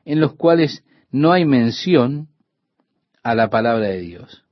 [0.04, 2.28] en los cuales no hay mención
[3.24, 4.44] a la palabra de Dios.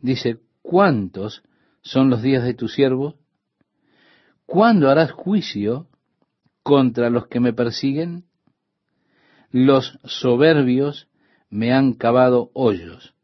[0.00, 1.42] Dice, ¿cuántos
[1.80, 3.16] son los días de tu siervo?
[4.46, 5.88] ¿Cuándo harás juicio
[6.62, 8.27] contra los que me persiguen?
[9.50, 11.08] Los soberbios
[11.50, 13.14] me han cavado hoyos,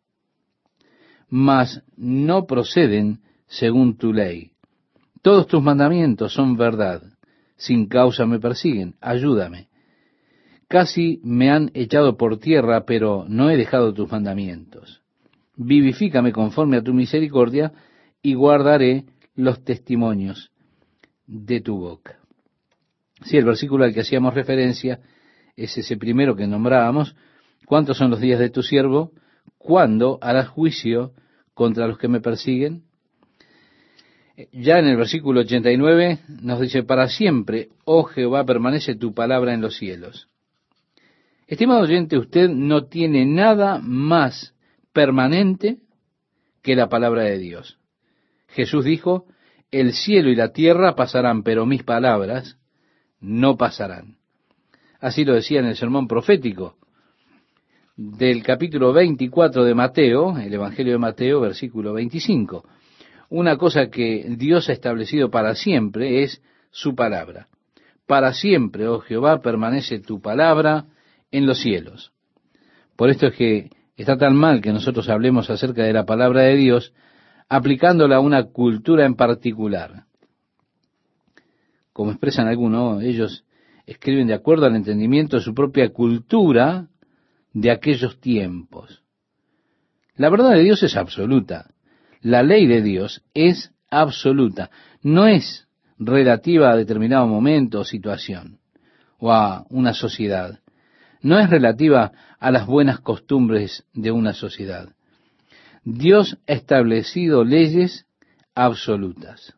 [1.28, 4.52] mas no proceden según tu ley.
[5.22, 7.02] Todos tus mandamientos son verdad.
[7.56, 8.94] Sin causa me persiguen.
[9.00, 9.68] Ayúdame.
[10.68, 15.02] Casi me han echado por tierra, pero no he dejado tus mandamientos.
[15.56, 17.72] Vivifícame conforme a tu misericordia
[18.22, 20.50] y guardaré los testimonios
[21.26, 22.18] de tu boca.
[23.22, 25.00] Si el versículo al que hacíamos referencia
[25.56, 27.16] es ese primero que nombrábamos,
[27.66, 29.12] ¿cuántos son los días de tu siervo?
[29.58, 31.12] ¿Cuándo harás juicio
[31.54, 32.84] contra los que me persiguen?
[34.52, 39.60] Ya en el versículo 89 nos dice, para siempre, oh Jehová, permanece tu palabra en
[39.60, 40.28] los cielos.
[41.46, 44.54] Estimado oyente, usted no tiene nada más
[44.92, 45.78] permanente
[46.62, 47.78] que la palabra de Dios.
[48.48, 49.26] Jesús dijo,
[49.70, 52.58] el cielo y la tierra pasarán, pero mis palabras
[53.20, 54.16] no pasarán.
[55.04, 56.76] Así lo decía en el sermón profético
[57.94, 62.64] del capítulo 24 de Mateo, el Evangelio de Mateo, versículo 25.
[63.28, 66.40] Una cosa que Dios ha establecido para siempre es
[66.70, 67.48] su palabra.
[68.06, 70.86] Para siempre, oh Jehová, permanece tu palabra
[71.30, 72.12] en los cielos.
[72.96, 76.56] Por esto es que está tan mal que nosotros hablemos acerca de la palabra de
[76.56, 76.94] Dios
[77.50, 80.04] aplicándola a una cultura en particular.
[81.92, 83.44] Como expresan algunos, ellos
[83.86, 86.88] escriben de acuerdo al entendimiento de su propia cultura
[87.52, 89.02] de aquellos tiempos.
[90.16, 91.70] La verdad de Dios es absoluta.
[92.20, 94.70] La ley de Dios es absoluta.
[95.02, 95.68] No es
[95.98, 98.58] relativa a determinado momento o situación
[99.18, 100.60] o a una sociedad.
[101.20, 104.90] No es relativa a las buenas costumbres de una sociedad.
[105.84, 108.06] Dios ha establecido leyes
[108.54, 109.54] absolutas.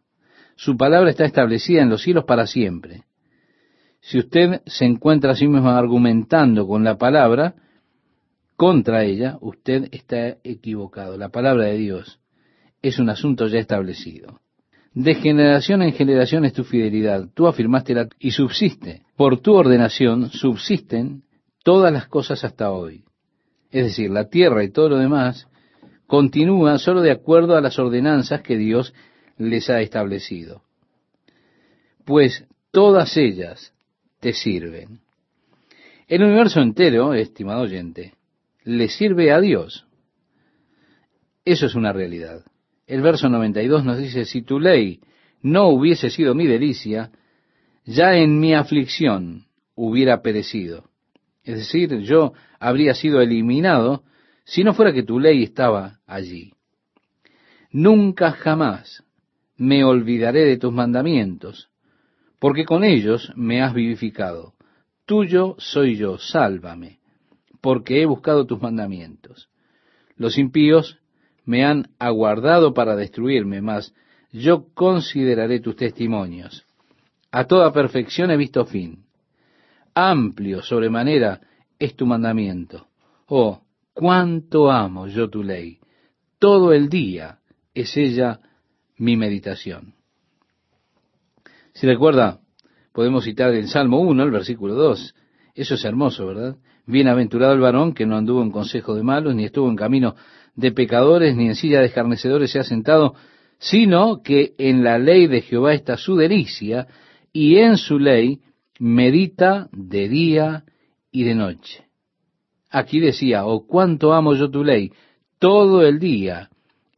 [0.56, 3.05] Su palabra está establecida en los cielos para siempre.
[4.06, 7.56] Si usted se encuentra a sí mismo argumentando con la palabra,
[8.54, 11.18] contra ella, usted está equivocado.
[11.18, 12.20] La palabra de Dios
[12.82, 14.38] es un asunto ya establecido.
[14.94, 17.28] De generación en generación es tu fidelidad.
[17.34, 19.02] Tú afirmaste la y subsiste.
[19.16, 21.24] Por tu ordenación subsisten
[21.64, 23.02] todas las cosas hasta hoy.
[23.72, 25.48] Es decir, la tierra y todo lo demás
[26.06, 28.94] continúa solo de acuerdo a las ordenanzas que Dios
[29.36, 30.62] les ha establecido.
[32.04, 33.72] Pues todas ellas
[34.26, 34.98] te sirven.
[36.08, 38.14] El universo entero, estimado oyente,
[38.64, 39.86] le sirve a Dios.
[41.44, 42.44] Eso es una realidad.
[42.88, 44.98] El verso 92 nos dice, si tu ley
[45.42, 47.12] no hubiese sido mi delicia,
[47.84, 50.90] ya en mi aflicción hubiera perecido.
[51.44, 54.02] Es decir, yo habría sido eliminado
[54.42, 56.52] si no fuera que tu ley estaba allí.
[57.70, 59.04] Nunca jamás
[59.56, 61.70] me olvidaré de tus mandamientos,
[62.38, 64.54] porque con ellos me has vivificado.
[65.04, 66.98] Tuyo soy yo, sálvame,
[67.60, 69.48] porque he buscado tus mandamientos.
[70.16, 70.98] Los impíos
[71.44, 73.94] me han aguardado para destruirme, mas
[74.32, 76.66] yo consideraré tus testimonios.
[77.30, 79.04] A toda perfección he visto fin.
[79.94, 81.40] Amplio sobremanera
[81.78, 82.88] es tu mandamiento.
[83.26, 83.62] Oh,
[83.92, 85.78] cuánto amo yo tu ley.
[86.38, 87.38] Todo el día
[87.74, 88.40] es ella
[88.98, 89.95] mi meditación.
[91.76, 92.40] Si recuerda,
[92.94, 95.14] podemos citar el Salmo 1, el versículo 2.
[95.54, 96.56] Eso es hermoso, ¿verdad?
[96.86, 100.14] Bienaventurado el varón que no anduvo en consejo de malos, ni estuvo en camino
[100.54, 103.14] de pecadores, ni en silla de escarnecedores se ha sentado,
[103.58, 106.86] sino que en la ley de Jehová está su delicia,
[107.30, 108.40] y en su ley
[108.78, 110.64] medita de día
[111.12, 111.84] y de noche.
[112.70, 114.92] Aquí decía, oh cuánto amo yo tu ley,
[115.38, 116.48] todo el día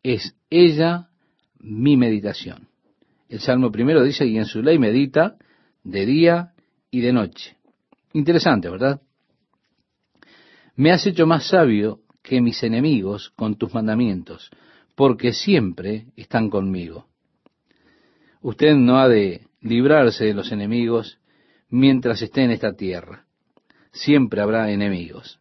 [0.05, 1.09] es ella
[1.59, 2.68] mi meditación.
[3.29, 5.37] El Salmo primero dice, y en su ley medita
[5.85, 6.53] de día
[6.91, 7.57] y de noche.
[8.13, 9.01] Interesante, ¿verdad?
[10.77, 14.51] Me has hecho más sabio que mis enemigos con tus mandamientos,
[14.95, 17.07] porque siempre están conmigo.
[18.41, 21.19] Usted no ha de librarse de los enemigos
[21.69, 23.25] mientras esté en esta tierra.
[23.93, 25.41] Siempre habrá enemigos.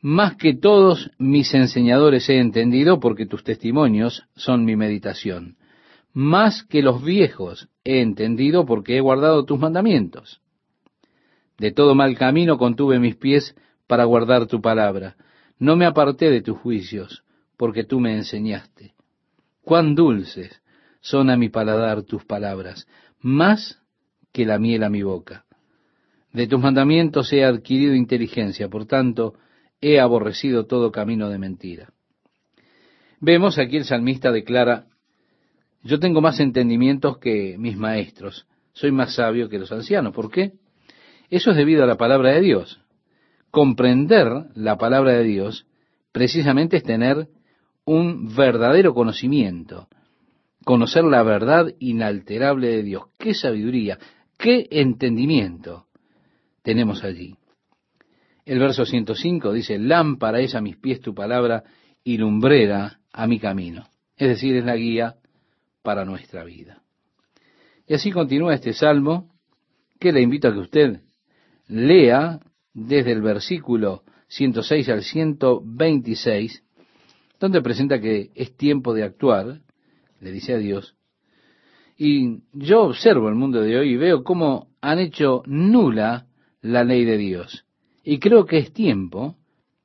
[0.00, 5.56] Más que todos mis enseñadores he entendido porque tus testimonios son mi meditación.
[6.16, 10.40] Más que los viejos he entendido porque he guardado tus mandamientos.
[11.58, 13.54] De todo mal camino contuve mis pies
[13.86, 15.16] para guardar tu palabra.
[15.58, 17.22] No me aparté de tus juicios,
[17.58, 18.94] porque tú me enseñaste.
[19.60, 20.62] Cuán dulces
[21.02, 22.88] son a mi paladar tus palabras,
[23.20, 23.82] más
[24.32, 25.44] que la miel a mi boca.
[26.32, 29.34] De tus mandamientos he adquirido inteligencia, por tanto,
[29.82, 31.92] he aborrecido todo camino de mentira.
[33.20, 34.86] Vemos aquí el salmista declara,
[35.86, 40.12] yo tengo más entendimientos que mis maestros, soy más sabio que los ancianos.
[40.12, 40.52] ¿Por qué?
[41.30, 42.80] Eso es debido a la palabra de Dios.
[43.50, 45.66] Comprender la palabra de Dios
[46.12, 47.28] precisamente es tener
[47.84, 49.88] un verdadero conocimiento,
[50.64, 53.04] conocer la verdad inalterable de Dios.
[53.18, 53.98] ¡Qué sabiduría!
[54.36, 55.86] ¡Qué entendimiento
[56.62, 57.36] tenemos allí!
[58.44, 61.64] El verso 105 dice, lámpara es a mis pies tu palabra
[62.04, 63.88] y lumbrera a mi camino.
[64.16, 65.16] Es decir, es la guía
[65.86, 66.82] para nuestra vida.
[67.86, 69.30] Y así continúa este salmo
[70.00, 71.00] que le invito a que usted
[71.68, 72.40] lea
[72.74, 76.64] desde el versículo 106 al 126,
[77.38, 79.60] donde presenta que es tiempo de actuar,
[80.18, 80.96] le dice a Dios,
[81.96, 86.26] y yo observo el mundo de hoy y veo cómo han hecho nula
[86.62, 87.64] la ley de Dios.
[88.02, 89.36] Y creo que es tiempo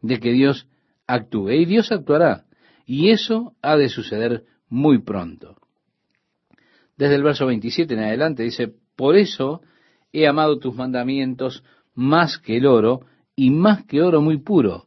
[0.02, 0.68] de que Dios
[1.06, 1.52] actúe.
[1.52, 2.46] Y Dios actuará.
[2.88, 5.61] Y eso ha de suceder muy pronto.
[6.98, 9.62] Desde el verso 27 en adelante dice, por eso
[10.12, 11.64] he amado tus mandamientos
[11.94, 13.02] más que el oro
[13.36, 14.86] y más que oro muy puro.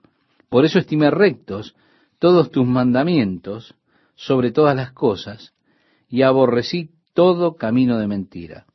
[0.49, 1.75] Por eso estimé rectos
[2.19, 3.75] todos tus mandamientos
[4.15, 5.55] sobre todas las cosas
[6.09, 8.67] y aborrecí todo camino de mentira.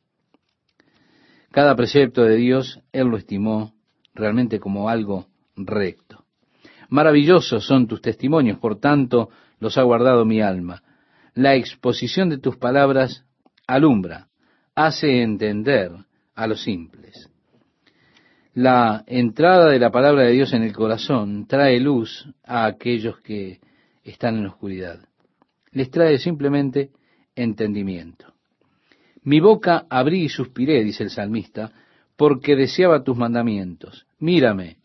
[1.51, 3.73] Cada precepto de Dios, Él lo estimó
[4.13, 6.25] realmente como algo recto.
[6.89, 10.83] Maravillosos son tus testimonios, por tanto los ha guardado mi alma.
[11.33, 13.25] La exposición de tus palabras
[13.67, 14.27] alumbra,
[14.75, 15.91] hace entender
[16.35, 17.29] a los simples.
[18.53, 23.59] La entrada de la palabra de Dios en el corazón trae luz a aquellos que
[24.03, 24.99] están en la oscuridad.
[25.71, 26.89] Les trae simplemente
[27.35, 28.33] entendimiento.
[29.23, 31.71] Mi boca abrí y suspiré, dice el salmista,
[32.15, 34.07] porque deseaba tus mandamientos.
[34.17, 34.77] Mírame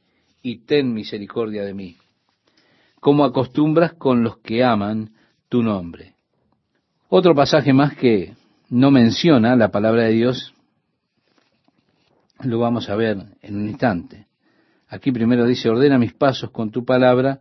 [0.43, 1.97] y ten misericordia de mí,
[3.01, 5.15] como acostumbras con los que aman
[5.49, 6.14] tu nombre.
[7.09, 8.35] Otro pasaje más que
[8.71, 10.55] no menciona la palabra de Dios,
[12.43, 14.27] lo vamos a ver en un instante.
[14.89, 17.41] Aquí primero dice, ordena mis pasos con tu palabra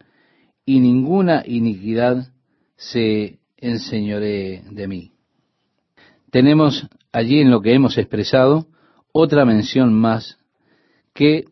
[0.65, 2.27] y ninguna iniquidad
[2.75, 5.11] se enseñoree de mí.
[6.29, 8.67] Tenemos allí en lo que hemos expresado
[9.11, 10.39] otra mención más
[11.13, 11.45] que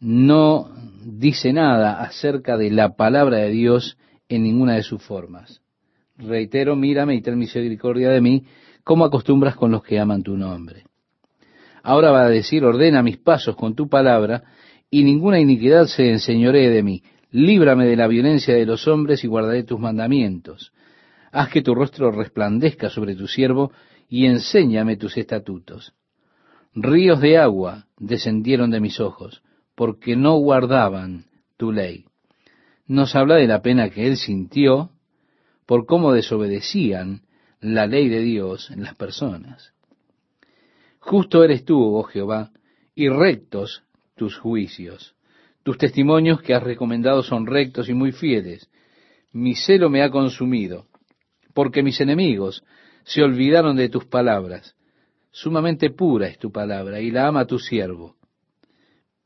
[0.00, 0.68] no
[1.04, 3.96] dice nada acerca de la palabra de Dios
[4.28, 5.63] en ninguna de sus formas.
[6.18, 8.44] Reitero, mírame y ten misericordia de mí,
[8.84, 10.84] como acostumbras con los que aman tu nombre.
[11.82, 14.44] Ahora va a decir, ordena mis pasos con tu palabra,
[14.90, 17.02] y ninguna iniquidad se enseñoree de mí.
[17.30, 20.72] Líbrame de la violencia de los hombres y guardaré tus mandamientos.
[21.32, 23.72] Haz que tu rostro resplandezca sobre tu siervo
[24.08, 25.94] y enséñame tus estatutos.
[26.74, 29.42] Ríos de agua descendieron de mis ojos,
[29.74, 31.24] porque no guardaban
[31.56, 32.04] tu ley.
[32.86, 34.90] Nos habla de la pena que él sintió
[35.66, 37.22] por cómo desobedecían
[37.60, 39.72] la ley de Dios en las personas.
[40.98, 42.50] Justo eres tú, oh Jehová,
[42.94, 43.82] y rectos
[44.16, 45.14] tus juicios.
[45.62, 48.70] Tus testimonios que has recomendado son rectos y muy fieles.
[49.32, 50.86] Mi celo me ha consumido,
[51.54, 52.64] porque mis enemigos
[53.04, 54.76] se olvidaron de tus palabras.
[55.30, 58.16] Sumamente pura es tu palabra, y la ama tu siervo.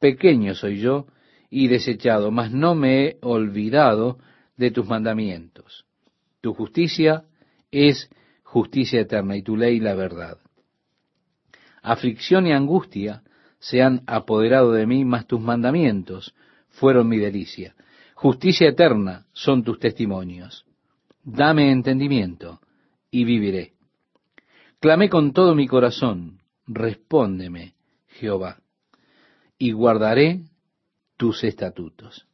[0.01, 1.07] Pequeño soy yo
[1.51, 4.19] y desechado, mas no me he olvidado
[4.57, 5.88] de tus mandamientos.
[6.41, 7.25] Tu justicia
[7.71, 8.11] es
[8.43, 10.39] justicia eterna y tu ley la verdad.
[11.83, 13.23] Aflicción y angustia
[13.59, 16.35] se han apoderado de mí, mas tus mandamientos
[16.69, 17.75] fueron mi delicia.
[18.15, 20.65] Justicia eterna son tus testimonios.
[21.23, 22.61] Dame entendimiento
[23.11, 23.75] y viviré.
[24.81, 27.75] Clamé con todo mi corazón, respóndeme,
[28.09, 28.59] Jehová.
[29.61, 30.43] y guardaré
[31.17, 32.27] tus estatutos.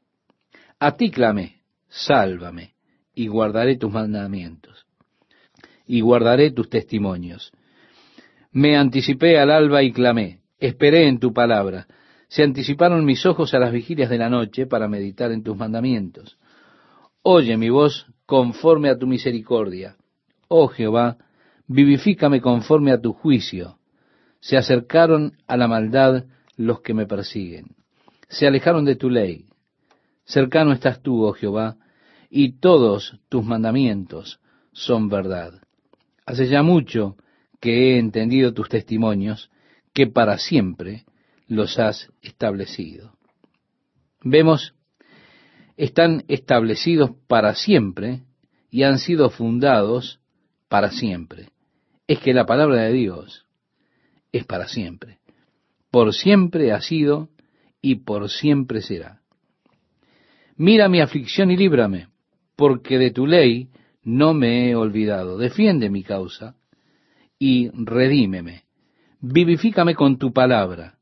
[0.79, 2.74] A ti clamé, sálvame,
[3.15, 4.87] y guardaré tus mandamientos,
[5.87, 7.53] y guardaré tus testimonios.
[8.53, 11.87] Me anticipé al alba y clamé, esperé en tu palabra.
[12.29, 16.39] Se anticiparon mis ojos a las vigilias de la noche para meditar en tus mandamientos.
[17.23, 19.97] Oye mi voz conforme a tu misericordia.
[20.49, 21.17] Oh Jehová,
[21.67, 23.79] vivifícame conforme a tu juicio.
[24.41, 26.25] Se acercaron a la maldad
[26.57, 27.75] los que me persiguen.
[28.29, 29.47] Se alejaron de tu ley.
[30.25, 31.77] Cercano estás tú, oh Jehová,
[32.37, 34.41] y todos tus mandamientos
[34.73, 35.63] son verdad.
[36.27, 37.17] Hace ya mucho
[37.61, 39.53] que he entendido tus testimonios,
[39.93, 41.05] que para siempre
[41.47, 43.17] los has establecido.
[44.21, 44.75] Vemos,
[45.77, 48.25] están establecidos para siempre
[48.69, 50.19] y han sido fundados
[50.69, 51.51] para siempre.
[52.09, 53.47] Es que la palabra de Dios
[54.33, 55.21] es para siempre.
[55.93, 57.29] Por siempre ha sido
[57.81, 59.21] y por siempre será.
[60.57, 62.09] Mira mi aflicción y líbrame,
[62.57, 63.69] porque de tu ley
[64.03, 65.39] no me he olvidado.
[65.39, 66.57] Defiende mi causa
[67.39, 68.65] y redímeme.
[69.21, 70.99] Vivifícame con tu palabra.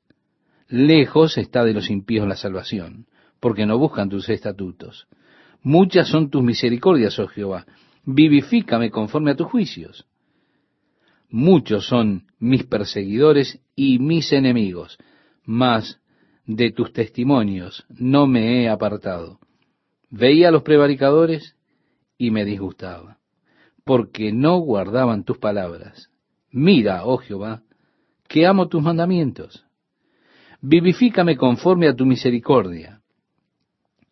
[0.69, 3.07] Lejos está de los impíos la salvación,
[3.41, 5.07] porque no buscan tus estatutos.
[5.63, 7.67] Muchas son tus misericordias, oh Jehová.
[8.05, 10.07] Vivifícame conforme a tus juicios.
[11.29, 14.99] Muchos son mis perseguidores y mis enemigos,
[15.45, 16.01] mas
[16.47, 19.39] de tus testimonios no me he apartado.
[20.15, 21.57] Veía a los prevaricadores
[22.19, 23.19] y me disgustaba,
[23.83, 26.11] porque no guardaban tus palabras.
[26.51, 27.63] Mira, oh Jehová,
[28.29, 29.65] que amo tus mandamientos.
[30.61, 33.01] Vivifícame conforme a tu misericordia.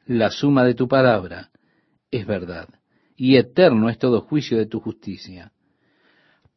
[0.07, 1.51] La suma de tu palabra
[2.11, 2.71] es verdad,
[3.15, 5.53] y eterno es todo juicio de tu justicia.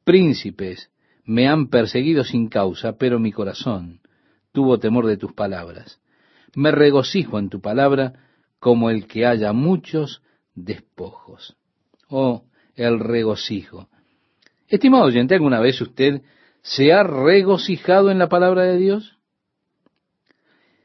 [0.05, 0.89] Príncipes
[1.25, 3.99] me han perseguido sin causa, pero mi corazón
[4.53, 5.99] tuvo temor de tus palabras.
[6.55, 8.13] Me regocijo en tu palabra
[8.63, 10.21] como el que haya muchos
[10.55, 11.57] despojos.
[12.07, 12.45] Oh,
[12.75, 13.89] el regocijo.
[14.69, 16.21] Estimado oyente, ¿alguna vez usted
[16.61, 19.17] se ha regocijado en la palabra de Dios?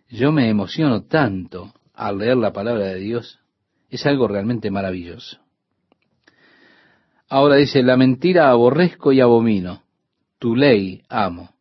[0.08, 3.38] Yo me emociono tanto al leer la palabra de Dios.
[3.90, 5.38] Es algo realmente maravilloso.
[7.28, 9.84] Ahora dice, la mentira aborrezco y abomino,
[10.40, 11.54] tu ley amo.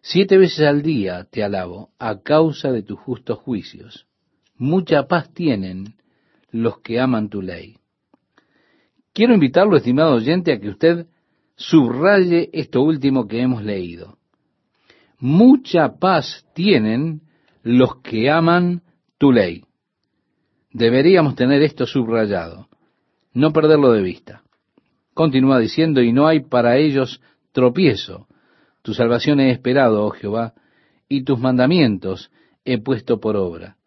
[0.00, 4.06] Siete veces al día te alabo a causa de tus justos juicios.
[4.60, 5.94] Mucha paz tienen
[6.50, 7.78] los que aman tu ley.
[9.14, 11.06] Quiero invitarlo, estimado oyente, a que usted
[11.56, 14.18] subraye esto último que hemos leído.
[15.18, 17.22] Mucha paz tienen
[17.62, 18.82] los que aman
[19.16, 19.64] tu ley.
[20.70, 22.68] Deberíamos tener esto subrayado,
[23.32, 24.42] no perderlo de vista.
[25.14, 28.26] Continúa diciendo, y no hay para ellos tropiezo.
[28.82, 30.52] Tu salvación he esperado, oh Jehová,
[31.08, 32.30] y tus mandamientos
[32.66, 33.78] he puesto por obra.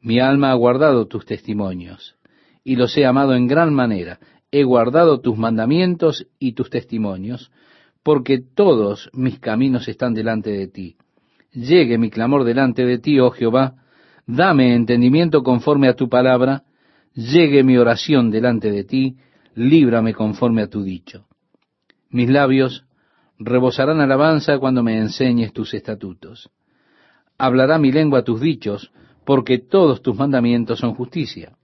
[0.00, 2.16] Mi alma ha guardado tus testimonios,
[2.64, 4.18] y los he amado en gran manera.
[4.50, 7.50] He guardado tus mandamientos y tus testimonios,
[8.02, 10.96] porque todos mis caminos están delante de ti.
[11.52, 13.74] Llegue mi clamor delante de ti, oh Jehová,
[14.26, 16.62] dame entendimiento conforme a tu palabra,
[17.14, 19.16] llegue mi oración delante de ti,
[19.54, 21.26] líbrame conforme a tu dicho.
[22.10, 22.84] Mis labios
[23.38, 26.50] rebosarán alabanza cuando me enseñes tus estatutos.
[27.36, 28.92] Hablará mi lengua tus dichos,
[29.28, 31.54] porque todos tus mandamientos son justicia.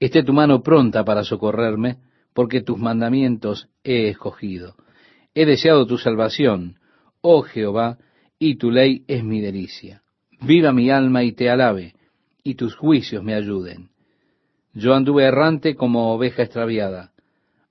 [0.00, 1.98] Esté tu mano pronta para socorrerme,
[2.34, 4.74] porque tus mandamientos he escogido.
[5.32, 6.80] He deseado tu salvación,
[7.20, 7.98] oh Jehová,
[8.36, 10.02] y tu ley es mi delicia.
[10.40, 11.94] Viva mi alma y te alabe,
[12.42, 13.90] y tus juicios me ayuden.
[14.74, 17.12] Yo anduve errante como oveja extraviada.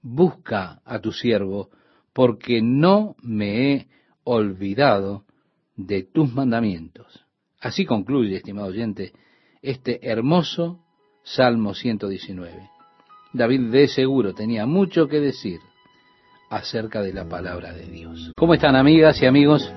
[0.01, 1.69] Busca a tu siervo,
[2.13, 3.87] porque no me he
[4.23, 5.25] olvidado
[5.75, 7.26] de tus mandamientos.
[7.59, 9.13] Así concluye, estimado oyente,
[9.61, 10.79] este hermoso
[11.23, 12.69] Salmo 119.
[13.33, 15.59] David de seguro tenía mucho que decir
[16.49, 18.31] acerca de la palabra de Dios.
[18.35, 19.71] ¿Cómo están amigas y amigos?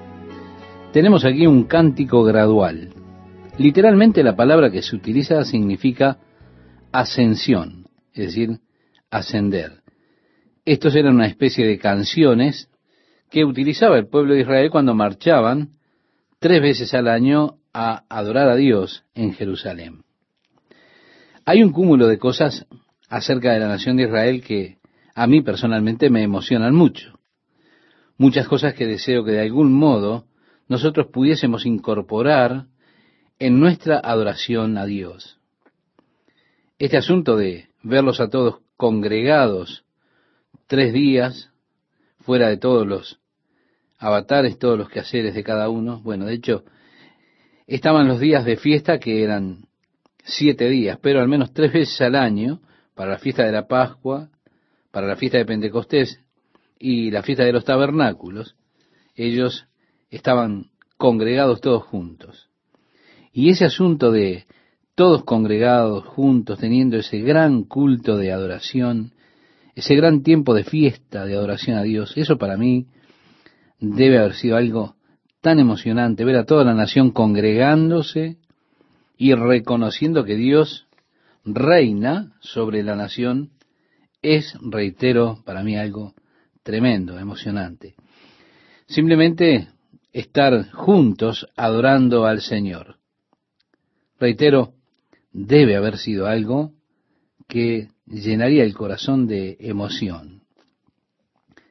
[0.93, 2.91] Tenemos aquí un cántico gradual.
[3.59, 6.19] Literalmente la palabra que se utiliza significa
[6.93, 8.61] ascensión, es decir,
[9.11, 9.83] ascender.
[10.65, 12.69] Estos eran una especie de canciones
[13.31, 15.71] que utilizaba el pueblo de Israel cuando marchaban
[16.39, 20.05] tres veces al año a adorar a Dios en Jerusalén.
[21.45, 22.67] Hay un cúmulo de cosas
[23.09, 24.79] acerca de la nación de Israel que
[25.15, 27.19] a mí personalmente me emocionan mucho.
[28.17, 30.27] Muchas cosas que deseo que de algún modo
[30.69, 32.67] nosotros pudiésemos incorporar
[33.39, 35.39] en nuestra adoración a Dios.
[36.79, 39.85] Este asunto de verlos a todos congregados
[40.67, 41.51] tres días,
[42.21, 43.19] fuera de todos los
[43.99, 46.65] avatares, todos los quehaceres de cada uno, bueno, de hecho,
[47.77, 49.67] estaban los días de fiesta que eran
[50.25, 52.61] siete días, pero al menos tres veces al año,
[52.95, 54.29] para la fiesta de la Pascua,
[54.91, 56.21] para la fiesta de Pentecostés
[56.81, 58.57] y la fiesta de los tabernáculos,
[59.15, 59.67] ellos
[60.11, 62.49] estaban congregados todos juntos.
[63.33, 64.47] Y ese asunto de
[64.97, 69.13] todos congregados juntos, teniendo ese gran culto de adoración,
[69.77, 72.89] ese gran tiempo de fiesta, de adoración a Dios, eso para mí
[73.79, 74.97] debe haber sido algo
[75.41, 78.37] tan emocionante, ver a toda la nación congregándose
[79.17, 80.87] y reconociendo que Dios
[81.45, 83.51] reina sobre la nación,
[84.23, 86.15] es, reitero, para mí algo
[86.63, 87.95] tremendo, emocionante.
[88.87, 89.69] Simplemente
[90.13, 92.97] estar juntos adorando al Señor.
[94.19, 94.75] Reitero,
[95.33, 96.73] debe haber sido algo
[97.49, 100.43] que llenaría el corazón de emoción.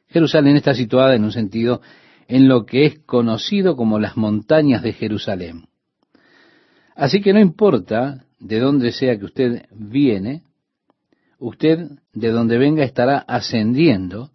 [0.08, 1.80] Jerusalén está situada en un sentido
[2.30, 5.64] en lo que es conocido como las montañas de Jerusalén.
[6.94, 10.44] Así que no importa de dónde sea que usted viene,
[11.40, 14.30] usted de donde venga estará ascendiendo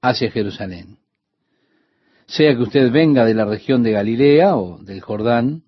[0.00, 0.96] hacia Jerusalén.
[2.26, 5.64] Sea que usted venga de la región de Galilea o del Jordán,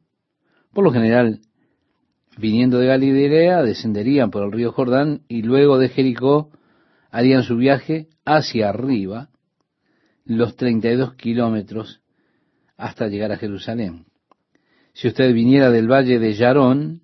[0.73, 1.41] por lo general
[2.39, 6.51] viniendo de Galilea, descenderían por el río Jordán y luego de Jericó
[7.11, 9.30] harían su viaje hacia arriba,
[10.37, 12.01] los 32 kilómetros
[12.77, 14.07] hasta llegar a Jerusalén.
[14.93, 17.03] Si usted viniera del valle de Yarón,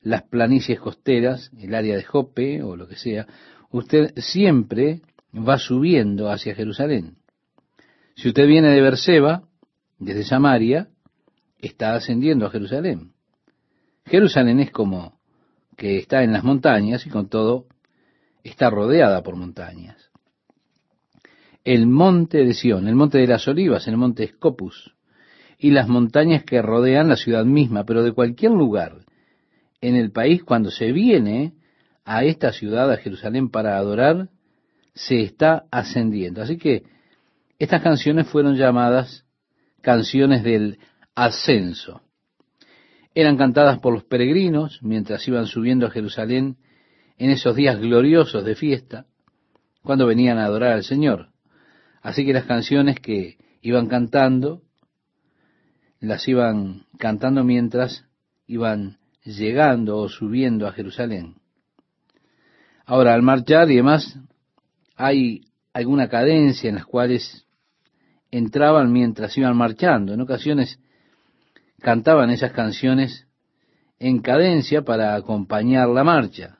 [0.00, 3.26] las planicies costeras, el área de Jope o lo que sea,
[3.70, 5.02] usted siempre
[5.34, 7.18] va subiendo hacia Jerusalén.
[8.16, 9.42] Si usted viene de Berseba,
[9.98, 10.88] desde Samaria,
[11.58, 13.12] está ascendiendo a Jerusalén.
[14.06, 15.18] Jerusalén es como
[15.76, 17.66] que está en las montañas y con todo
[18.42, 20.11] está rodeada por montañas.
[21.64, 24.94] El monte de Sión, el monte de las olivas, el monte Scopus
[25.58, 29.04] y las montañas que rodean la ciudad misma, pero de cualquier lugar
[29.80, 31.54] en el país cuando se viene
[32.04, 34.28] a esta ciudad, a Jerusalén, para adorar,
[34.94, 36.42] se está ascendiendo.
[36.42, 36.82] Así que
[37.58, 39.24] estas canciones fueron llamadas
[39.80, 40.78] canciones del
[41.14, 42.02] ascenso
[43.14, 46.56] eran cantadas por los peregrinos mientras iban subiendo a Jerusalén
[47.18, 49.06] en esos días gloriosos de fiesta,
[49.82, 51.31] cuando venían a adorar al Señor.
[52.02, 54.62] Así que las canciones que iban cantando,
[56.00, 58.04] las iban cantando mientras
[58.46, 61.36] iban llegando o subiendo a Jerusalén.
[62.84, 64.18] Ahora, al marchar y demás,
[64.96, 67.46] hay alguna cadencia en las cuales
[68.32, 70.12] entraban mientras iban marchando.
[70.12, 70.80] En ocasiones
[71.80, 73.28] cantaban esas canciones
[74.00, 76.58] en cadencia para acompañar la marcha.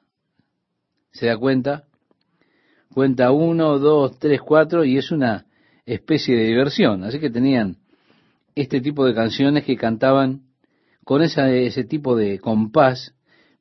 [1.10, 1.88] ¿Se da cuenta?
[2.94, 5.46] Cuenta uno, dos, tres, cuatro y es una
[5.86, 7.04] especie de diversión.
[7.04, 7.78] Así que tenían
[8.54, 10.42] este tipo de canciones que cantaban
[11.04, 13.14] con ese tipo de compás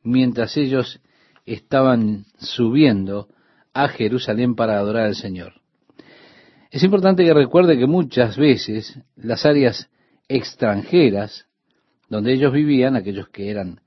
[0.04, 1.00] mientras ellos
[1.46, 3.30] estaban subiendo
[3.74, 5.54] a Jerusalén para adorar al Señor.
[6.70, 9.90] Es importante que recuerde que muchas veces las áreas
[10.28, 11.48] extranjeras
[12.10, 13.80] donde ellos vivían, aquellos que eran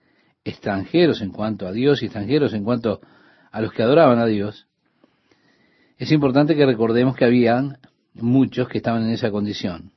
[0.45, 3.01] extranjeros en cuanto a Dios y extranjeros en cuanto
[3.51, 4.67] a los que adoraban a Dios,
[5.99, 7.79] es importante que recordemos que habían
[8.15, 9.93] muchos que estaban en esa condición.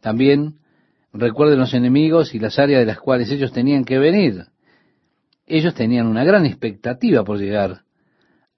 [0.00, 0.58] También
[1.12, 4.46] recuerden los enemigos y las áreas de las cuales ellos tenían que venir.
[5.46, 7.82] Ellos tenían una gran expectativa por llegar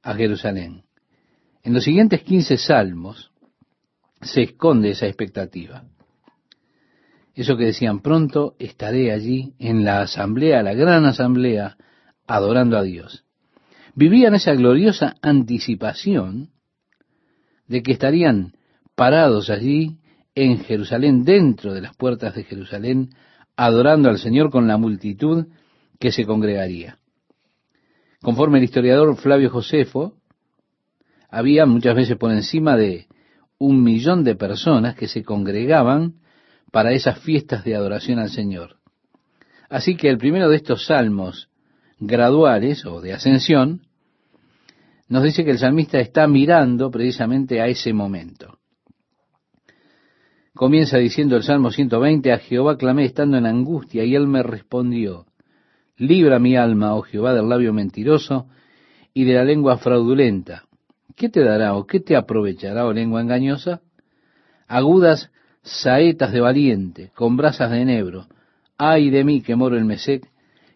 [0.03, 0.85] a Jerusalén.
[1.63, 3.33] En los siguientes 15 salmos
[4.23, 5.85] se esconde esa expectativa.
[7.35, 11.77] Eso que decían, pronto estaré allí en la asamblea, la gran asamblea,
[12.27, 13.26] adorando a Dios.
[13.97, 16.51] Vivían esa gloriosa anticipación
[17.67, 18.53] de que estarían
[18.95, 19.97] parados allí
[20.35, 23.09] en Jerusalén, dentro de las puertas de Jerusalén,
[23.57, 25.47] adorando al Señor con la multitud
[25.99, 26.99] que se congregaría.
[28.21, 30.13] Conforme el historiador Flavio Josefo,
[31.31, 33.07] había muchas veces por encima de
[33.57, 36.17] un millón de personas que se congregaban
[36.71, 38.77] para esas fiestas de adoración al Señor.
[39.71, 41.49] Así que el primero de estos salmos
[41.99, 43.86] graduales o de ascensión
[45.09, 48.59] nos dice que el salmista está mirando precisamente a ese momento.
[50.55, 55.27] Comienza diciendo el Salmo 120, a Jehová clamé estando en angustia y él me respondió,
[55.99, 58.47] libra mi alma, oh Jehová, del labio mentiroso
[59.13, 60.65] y de la lengua fraudulenta.
[61.15, 63.81] ¿Qué te dará o qué te aprovechará, oh lengua engañosa?
[64.67, 65.31] Agudas
[65.63, 68.27] saetas de valiente, con brasas de enebro.
[68.79, 70.31] Ay de mí que moro en Mesec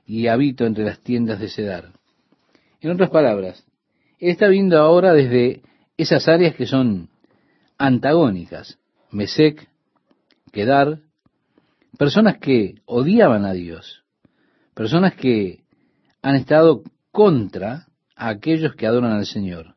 [0.06, 1.92] y habito entre las tiendas de Cedar.
[2.80, 3.64] En otras palabras,
[4.28, 5.62] está viendo ahora desde
[5.96, 7.08] esas áreas que son
[7.78, 8.78] antagónicas.
[9.10, 9.68] Mesec,
[10.52, 11.00] Quedar,
[11.98, 14.04] Personas que odiaban a Dios,
[14.74, 15.64] personas que
[16.22, 19.74] han estado contra a aquellos que adoran al Señor.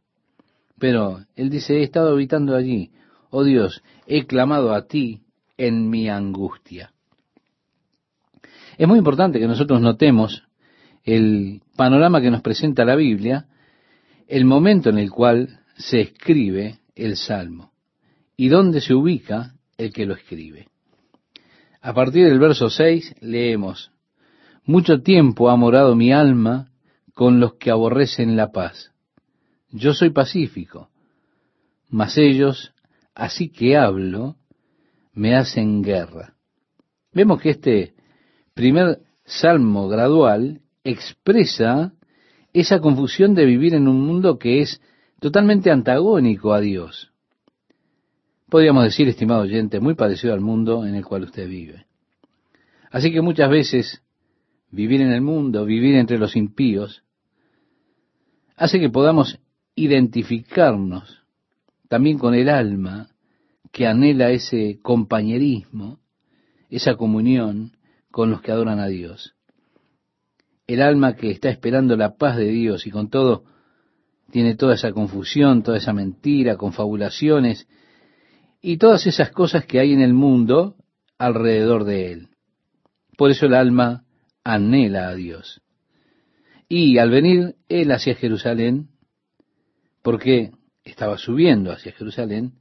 [0.80, 2.91] Pero Él dice, he estado habitando allí,
[3.30, 5.24] oh Dios, he clamado a ti
[5.58, 6.94] en mi angustia.
[8.78, 10.44] Es muy importante que nosotros notemos
[11.04, 13.48] el panorama que nos presenta la Biblia,
[14.28, 17.71] el momento en el cual se escribe el Salmo
[18.38, 20.67] y dónde se ubica el que lo escribe.
[21.82, 23.91] A partir del verso 6 leemos,
[24.65, 26.71] Mucho tiempo ha morado mi alma
[27.13, 28.91] con los que aborrecen la paz.
[29.69, 30.89] Yo soy pacífico,
[31.89, 32.74] mas ellos,
[33.13, 34.38] así que hablo,
[35.11, 36.36] me hacen guerra.
[37.11, 37.93] Vemos que este
[38.53, 41.93] primer salmo gradual expresa
[42.54, 44.82] esa confusión de vivir en un mundo que es
[45.20, 47.12] totalmente antagónico a Dios.
[48.49, 51.88] Podríamos decir, estimado oyente, muy parecido al mundo en el cual usted vive.
[52.91, 54.04] Así que muchas veces
[54.70, 57.04] vivir en el mundo, vivir entre los impíos,
[58.56, 59.39] hace que podamos
[59.76, 61.24] identificarnos
[61.88, 63.10] también con el alma
[63.72, 65.99] que anhela ese compañerismo,
[66.70, 67.78] esa comunión
[68.12, 69.33] con los que adoran a Dios.
[70.68, 73.43] El alma que está esperando la paz de Dios y con todo
[74.32, 77.68] tiene toda esa confusión, toda esa mentira, confabulaciones
[78.61, 80.76] y todas esas cosas que hay en el mundo
[81.18, 82.30] alrededor de él.
[83.18, 84.05] Por eso el alma
[84.43, 85.61] anhela a Dios.
[86.68, 88.89] Y al venir él hacia Jerusalén,
[90.01, 90.51] porque
[90.84, 92.53] estaba subiendo hacia Jerusalén,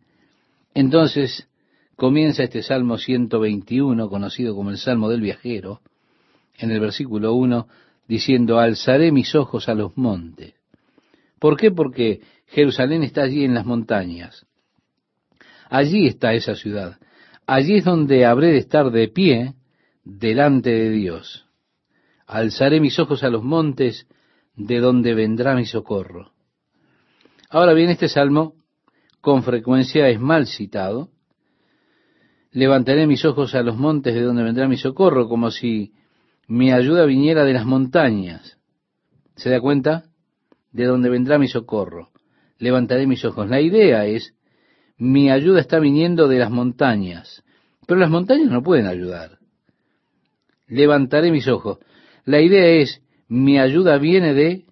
[0.75, 1.49] entonces
[1.97, 5.81] comienza este Salmo 121, conocido como el Salmo del Viajero,
[6.59, 7.67] en el versículo 1,
[8.07, 10.55] diciendo, alzaré mis ojos a los montes.
[11.39, 11.71] ¿Por qué?
[11.71, 14.47] Porque Jerusalén está allí en las montañas.
[15.69, 16.99] Allí está esa ciudad.
[17.47, 19.55] Allí es donde habré de estar de pie
[20.05, 21.47] delante de Dios.
[22.27, 24.07] Alzaré mis ojos a los montes,
[24.55, 26.33] de donde vendrá mi socorro.
[27.49, 28.55] Ahora bien, este salmo
[29.21, 31.11] con frecuencia es mal citado.
[32.51, 35.93] Levantaré mis ojos a los montes, de donde vendrá mi socorro, como si
[36.53, 38.59] mi ayuda viniera de las montañas.
[39.37, 40.05] ¿Se da cuenta?
[40.71, 42.11] De donde vendrá mi socorro.
[42.59, 43.49] Levantaré mis ojos.
[43.49, 44.35] La idea es,
[44.99, 47.43] mi ayuda está viniendo de las montañas.
[47.87, 49.39] Pero las montañas no pueden ayudar.
[50.69, 51.79] Levantaré mis ojos.
[52.27, 54.67] La idea es, mi ayuda viene de...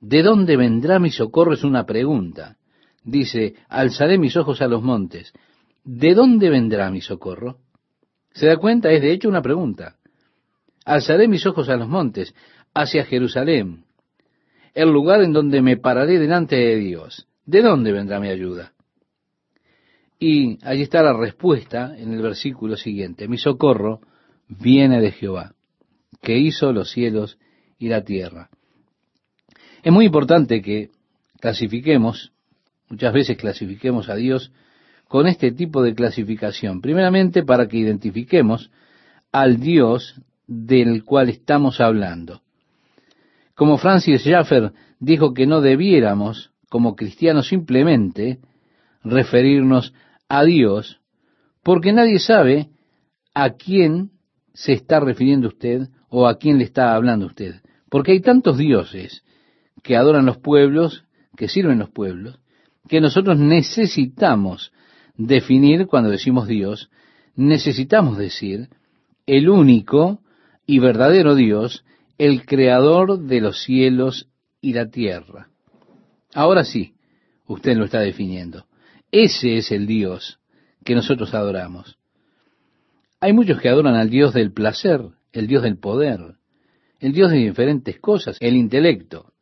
[0.00, 1.54] ¿De dónde vendrá mi socorro?
[1.54, 2.56] Es una pregunta.
[3.04, 5.32] Dice, alzaré mis ojos a los montes.
[5.84, 7.58] ¿De dónde vendrá mi socorro?
[8.32, 8.90] ¿Se da cuenta?
[8.90, 9.99] Es de hecho una pregunta.
[10.84, 12.34] Alzaré mis ojos a los montes,
[12.74, 13.84] hacia Jerusalén,
[14.74, 17.26] el lugar en donde me pararé delante de Dios.
[17.44, 18.72] ¿De dónde vendrá mi ayuda?
[20.18, 23.26] Y allí está la respuesta en el versículo siguiente.
[23.26, 24.00] Mi socorro
[24.48, 25.54] viene de Jehová
[26.20, 27.38] que hizo los cielos
[27.78, 28.50] y la tierra.
[29.82, 30.90] Es muy importante que
[31.40, 32.32] clasifiquemos,
[32.88, 34.52] muchas veces clasifiquemos a Dios
[35.08, 36.80] con este tipo de clasificación.
[36.82, 38.70] Primeramente para que identifiquemos
[39.32, 40.20] al Dios
[40.50, 42.42] del cual estamos hablando.
[43.54, 48.40] Como Francis Schaeffer dijo que no debiéramos, como cristianos, simplemente
[49.04, 49.94] referirnos
[50.28, 51.00] a Dios,
[51.62, 52.68] porque nadie sabe
[53.32, 54.10] a quién
[54.52, 57.60] se está refiriendo usted o a quién le está hablando usted.
[57.88, 59.22] Porque hay tantos dioses
[59.84, 61.04] que adoran los pueblos,
[61.36, 62.40] que sirven los pueblos,
[62.88, 64.72] que nosotros necesitamos
[65.16, 66.90] definir cuando decimos Dios,
[67.36, 68.68] necesitamos decir
[69.26, 70.20] el único
[70.70, 71.84] y verdadero Dios,
[72.16, 74.28] el creador de los cielos
[74.60, 75.48] y la tierra.
[76.32, 76.94] Ahora sí,
[77.48, 78.66] usted lo está definiendo.
[79.10, 80.38] Ese es el Dios
[80.84, 81.98] que nosotros adoramos.
[83.18, 85.00] Hay muchos que adoran al Dios del placer,
[85.32, 86.36] el Dios del poder,
[87.00, 89.32] el Dios de diferentes cosas, el intelecto.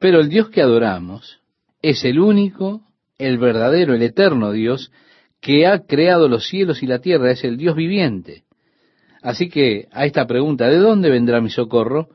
[0.00, 1.38] Pero el Dios que adoramos
[1.82, 2.82] es el único,
[3.16, 4.90] el verdadero, el eterno Dios
[5.40, 8.42] que ha creado los cielos y la tierra, es el Dios viviente.
[9.24, 12.10] Así que a esta pregunta, ¿de dónde vendrá mi socorro?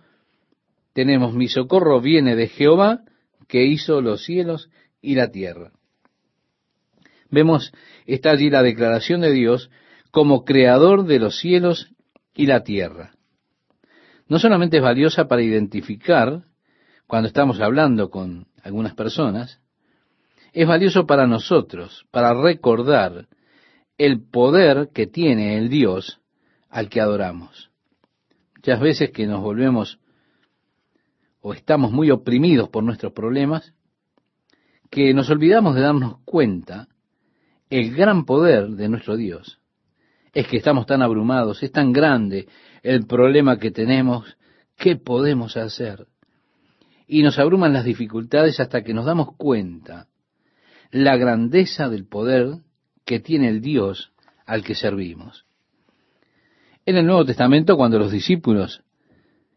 [0.94, 3.02] Tenemos, mi socorro viene de Jehová,
[3.48, 4.70] que hizo los cielos
[5.02, 5.72] y la tierra.
[7.32, 7.74] Vemos,
[8.06, 9.72] está allí la declaración de Dios
[10.12, 11.90] como creador de los cielos
[12.36, 13.16] y la tierra.
[14.28, 16.44] No solamente es valiosa para identificar
[17.08, 19.60] cuando estamos hablando con algunas personas,
[20.54, 23.26] es valioso para nosotros, para recordar
[23.98, 26.19] el poder que tiene el Dios
[26.70, 27.72] al que adoramos.
[28.56, 30.00] Muchas veces que nos volvemos
[31.42, 33.74] o estamos muy oprimidos por nuestros problemas,
[34.90, 36.88] que nos olvidamos de darnos cuenta
[37.70, 39.60] el gran poder de nuestro Dios
[40.34, 42.48] es que estamos tan abrumados, es tan grande
[42.84, 44.38] el problema que tenemos,
[44.78, 46.08] ¿qué podemos hacer?
[47.08, 50.08] Y nos abruman las dificultades hasta que nos damos cuenta
[50.92, 52.60] la grandeza del poder
[53.06, 54.12] que tiene el Dios
[54.46, 55.46] al que servimos.
[56.90, 58.82] En el Nuevo Testamento, cuando los discípulos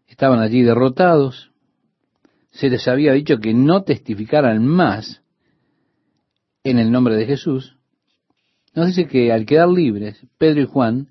[0.07, 1.51] estaban allí derrotados,
[2.51, 5.23] se les había dicho que no testificaran más
[6.63, 7.79] en el nombre de Jesús,
[8.75, 11.09] nos dice que al quedar libres, Pedro y Juan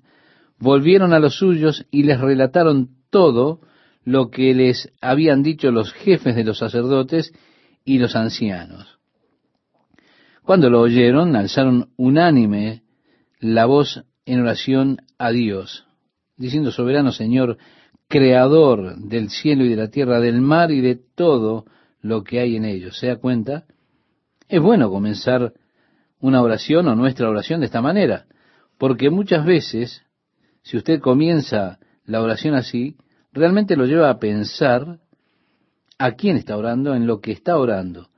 [0.60, 3.58] volvieron a los suyos y les relataron todo
[4.04, 7.32] lo que les habían dicho los jefes de los sacerdotes
[7.84, 9.00] y los ancianos.
[10.44, 12.84] Cuando lo oyeron, alzaron unánime
[13.40, 15.84] la voz en oración a Dios,
[16.42, 17.56] diciendo, Soberano Señor,
[18.08, 21.64] Creador del cielo y de la tierra, del mar y de todo
[22.00, 22.98] lo que hay en ellos.
[22.98, 23.64] ¿Se da cuenta?
[24.48, 25.54] Es bueno comenzar
[26.20, 28.26] una oración o nuestra oración de esta manera,
[28.76, 30.02] porque muchas veces,
[30.62, 32.96] si usted comienza la oración así,
[33.32, 34.98] realmente lo lleva a pensar
[35.98, 38.10] a quién está orando, en lo que está orando.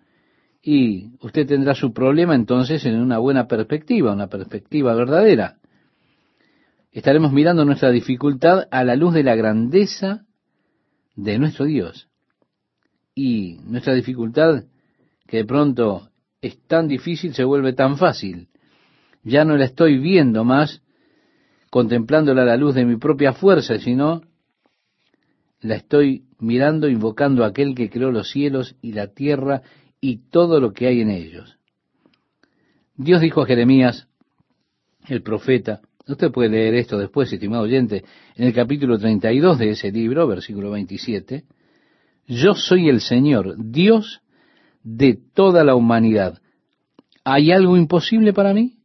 [0.63, 5.59] Y usted tendrá su problema entonces en una buena perspectiva, una perspectiva verdadera.
[6.95, 10.27] Estaremos mirando nuestra dificultad a la luz de la grandeza
[11.17, 12.09] de nuestro Dios.
[13.17, 14.63] Y nuestra dificultad,
[15.27, 18.49] que de pronto es tan difícil, se vuelve tan fácil.
[19.25, 20.83] Ya no la estoy viendo más
[21.69, 24.23] contemplándola a la luz de mi propia fuerza, sino
[25.61, 29.63] la estoy mirando, invocando a aquel que creó los cielos y la tierra
[30.01, 31.59] y todo lo que hay en ellos.
[32.95, 34.07] Dios dijo a Jeremías,
[35.09, 38.05] el profeta, usted puede leer esto después, estimado oyente,
[38.37, 41.45] en el capítulo 32 de ese libro, versículo 27,
[42.27, 44.23] yo soy el Señor, Dios
[44.83, 46.41] de toda la humanidad.
[47.25, 48.79] ¿Hay algo imposible para mí?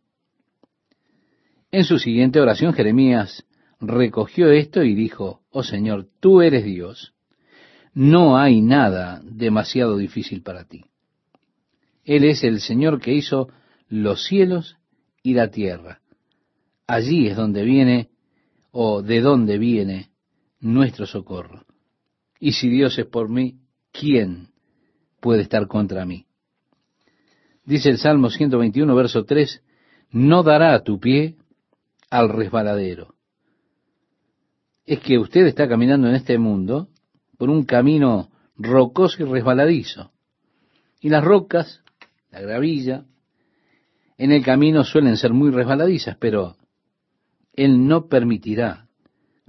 [1.72, 3.46] En su siguiente oración, Jeremías
[3.80, 7.14] recogió esto y dijo, Oh Señor, tú eres Dios,
[7.94, 10.86] no hay nada demasiado difícil para ti.
[12.04, 13.50] Él es el Señor que hizo
[13.88, 14.78] los cielos
[15.22, 16.02] y la tierra.
[16.90, 18.10] Allí es donde viene,
[18.72, 20.10] o de donde viene,
[20.60, 21.68] nuestro socorro.
[22.40, 23.60] Y si Dios es por mí,
[23.92, 24.50] ¿quién
[25.20, 26.26] puede estar contra mí.
[27.64, 29.62] Dice el Salmo 121, verso 3,
[30.14, 31.36] no dará a tu pie
[32.10, 33.14] al resbaladero.
[34.84, 36.90] Es que usted está caminando en este mundo
[37.38, 40.12] por un camino rocoso y resbaladizo.
[41.02, 41.84] Y las rocas,
[42.32, 43.06] la gravilla,
[44.18, 46.56] en el camino suelen ser muy resbaladizas, pero
[47.64, 48.86] Él no permitirá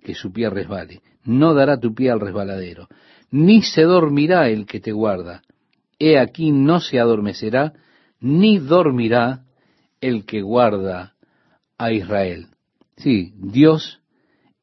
[0.03, 1.03] que su pie resbale.
[1.25, 2.89] No dará tu pie al resbaladero.
[3.31, 5.43] Ni se dormirá el que te guarda
[6.01, 7.75] he aquí no se adormecerá,
[8.21, 9.45] ni dormirá
[10.01, 11.15] el que guarda
[11.79, 12.49] a Israel.
[12.97, 14.01] Sí, Dios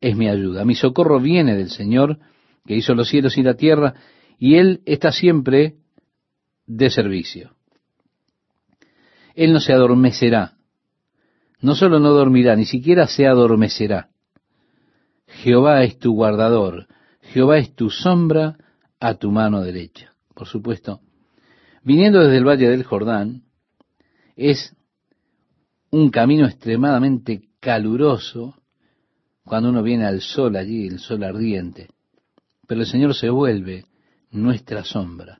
[0.01, 0.65] es mi ayuda.
[0.65, 2.17] Mi socorro viene del Señor,
[2.65, 3.93] que hizo los cielos y la tierra,
[4.39, 5.75] y Él está siempre
[6.65, 7.51] de servicio.
[9.35, 10.56] Él no se adormecerá.
[11.59, 14.09] No solo no dormirá, ni siquiera se adormecerá.
[15.27, 16.87] Jehová es tu guardador.
[17.21, 18.57] Jehová es tu sombra
[18.99, 20.13] a tu mano derecha.
[20.33, 21.01] Por supuesto,
[21.87, 23.43] Viniendo desde el Valle del Jordán,
[24.35, 24.75] es
[25.89, 28.55] un camino extremadamente caluroso
[29.45, 31.87] cuando uno viene al sol allí, el sol ardiente.
[32.67, 33.85] Pero el Señor se vuelve
[34.31, 35.39] nuestra sombra.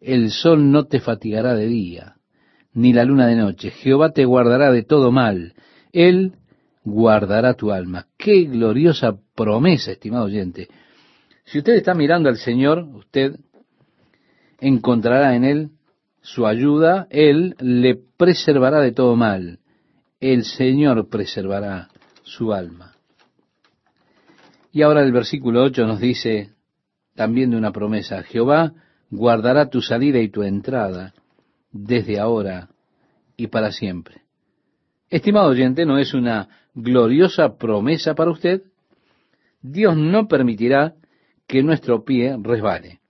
[0.00, 2.16] El sol no te fatigará de día,
[2.74, 3.70] ni la luna de noche.
[3.70, 5.54] Jehová te guardará de todo mal.
[5.92, 6.34] Él
[6.84, 8.06] guardará tu alma.
[8.16, 10.68] Qué gloriosa promesa, estimado oyente.
[11.44, 13.36] Si usted está mirando al Señor, usted
[14.60, 15.70] encontrará en él
[16.20, 19.60] su ayuda, él le preservará de todo mal,
[20.20, 21.88] el Señor preservará
[22.22, 22.94] su alma.
[24.72, 26.50] Y ahora el versículo 8 nos dice
[27.14, 28.74] también de una promesa, Jehová
[29.10, 31.14] guardará tu salida y tu entrada
[31.70, 32.68] desde ahora
[33.36, 34.22] y para siempre.
[35.10, 38.62] Estimado oyente, ¿no es una gloriosa promesa para usted?
[39.62, 40.94] Dios no permitirá
[41.46, 43.00] que nuestro pie resbale.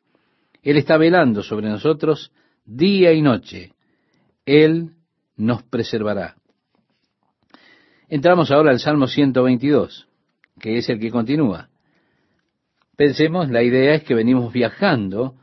[0.62, 2.32] Él está velando sobre nosotros
[2.64, 3.72] día y noche.
[4.46, 4.92] Él
[5.36, 6.36] nos preservará.
[8.08, 10.08] Entramos ahora al Salmo 122,
[10.58, 11.68] que es el que continúa.
[12.96, 15.36] Pensemos, la idea es que venimos viajando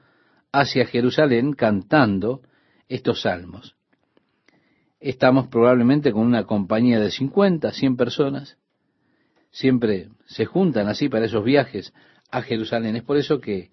[0.51, 2.41] hacia Jerusalén cantando
[2.87, 3.75] estos salmos.
[4.99, 8.57] Estamos probablemente con una compañía de 50, 100 personas.
[9.51, 11.93] Siempre se juntan así para esos viajes
[12.31, 12.95] a Jerusalén.
[12.95, 13.69] Es por eso que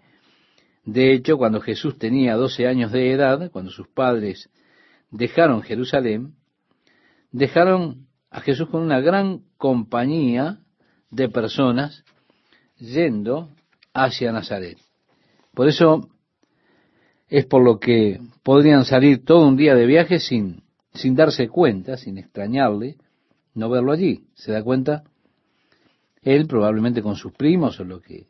[0.84, 4.50] de hecho, cuando Jesús tenía doce años de edad, cuando sus padres
[5.10, 6.34] dejaron Jerusalén,
[7.30, 10.58] dejaron a Jesús con una gran compañía
[11.10, 12.04] de personas
[12.78, 13.50] yendo
[13.94, 14.78] hacia Nazaret.
[15.54, 16.08] Por eso
[17.32, 21.96] es por lo que podrían salir todo un día de viaje sin, sin darse cuenta,
[21.96, 22.98] sin extrañarle,
[23.54, 24.26] no verlo allí.
[24.34, 25.04] ¿Se da cuenta?
[26.20, 28.26] Él probablemente con sus primos o lo que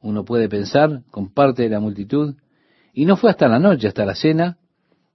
[0.00, 2.34] uno puede pensar, con parte de la multitud,
[2.94, 4.56] y no fue hasta la noche, hasta la cena,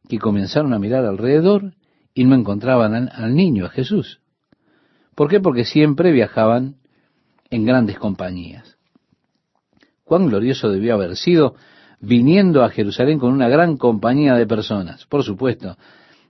[0.08, 1.74] que comenzaron a mirar alrededor
[2.14, 4.22] y no encontraban al, al niño, a Jesús.
[5.16, 5.40] ¿Por qué?
[5.40, 6.76] Porque siempre viajaban
[7.50, 8.78] en grandes compañías.
[10.04, 11.56] Cuán glorioso debió haber sido
[12.00, 15.06] viniendo a Jerusalén con una gran compañía de personas.
[15.06, 15.78] Por supuesto,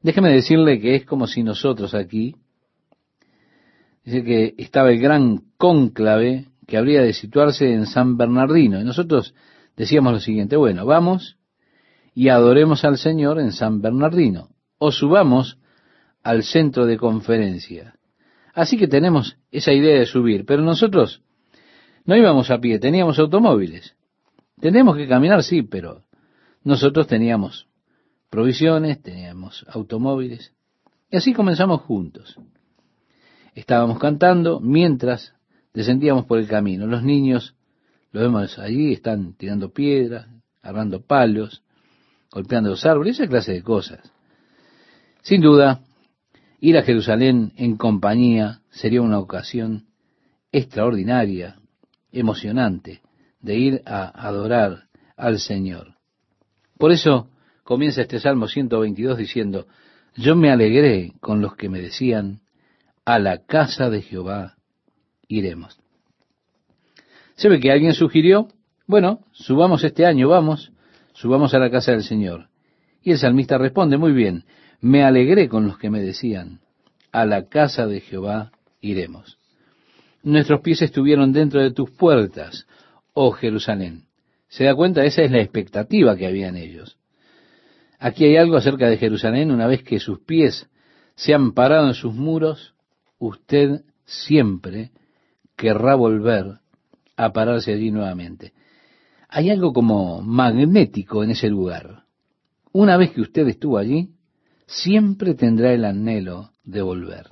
[0.01, 2.35] déjeme decirle que es como si nosotros aquí,
[4.03, 8.79] dice que estaba el gran cónclave que habría de situarse en San Bernardino.
[8.79, 9.33] Y nosotros
[9.75, 11.37] decíamos lo siguiente, bueno, vamos
[12.13, 14.49] y adoremos al Señor en San Bernardino,
[14.79, 15.59] o subamos
[16.23, 17.93] al centro de conferencia.
[18.53, 21.21] Así que tenemos esa idea de subir, pero nosotros
[22.05, 23.96] no íbamos a pie, teníamos automóviles.
[24.59, 26.03] Tenemos que caminar, sí, pero
[26.63, 27.67] nosotros teníamos
[28.29, 30.53] provisiones, teníamos automóviles.
[31.09, 32.37] Y así comenzamos juntos.
[33.53, 35.33] Estábamos cantando mientras
[35.73, 36.87] descendíamos por el camino.
[36.87, 37.55] Los niños,
[38.11, 40.27] lo vemos allí, están tirando piedras,
[40.61, 41.63] agarrando palos,
[42.31, 44.11] golpeando los árboles, esa clase de cosas.
[45.21, 45.81] Sin duda,
[46.59, 49.87] ir a Jerusalén en compañía sería una ocasión
[50.51, 51.59] extraordinaria,
[52.11, 53.01] emocionante,
[53.39, 54.83] de ir a adorar
[55.15, 55.95] al Señor.
[56.77, 57.29] Por eso
[57.63, 59.67] comienza este Salmo 122 diciendo,
[60.15, 62.41] yo me alegré con los que me decían,
[63.05, 64.57] a la casa de Jehová
[65.27, 65.79] iremos.
[67.35, 68.47] ¿Se ve que alguien sugirió?
[68.87, 70.71] Bueno, subamos este año, vamos,
[71.13, 72.49] subamos a la casa del Señor.
[73.03, 74.45] Y el salmista responde, muy bien,
[74.81, 76.61] me alegré con los que me decían,
[77.11, 79.37] a la casa de Jehová iremos.
[80.23, 82.67] Nuestros pies estuvieron dentro de tus puertas,
[83.19, 84.05] oh Jerusalén.
[84.47, 85.03] ¿Se da cuenta?
[85.03, 86.99] Esa es la expectativa que había en ellos.
[87.97, 90.69] Aquí hay algo acerca de Jerusalén, una vez que sus pies
[91.15, 92.75] se han parado en sus muros,
[93.17, 94.91] usted siempre
[95.55, 96.59] querrá volver
[97.15, 98.53] a pararse allí nuevamente.
[99.29, 102.03] Hay algo como magnético en ese lugar.
[102.71, 104.11] Una vez que usted estuvo allí,
[104.67, 107.31] siempre tendrá el anhelo de volver.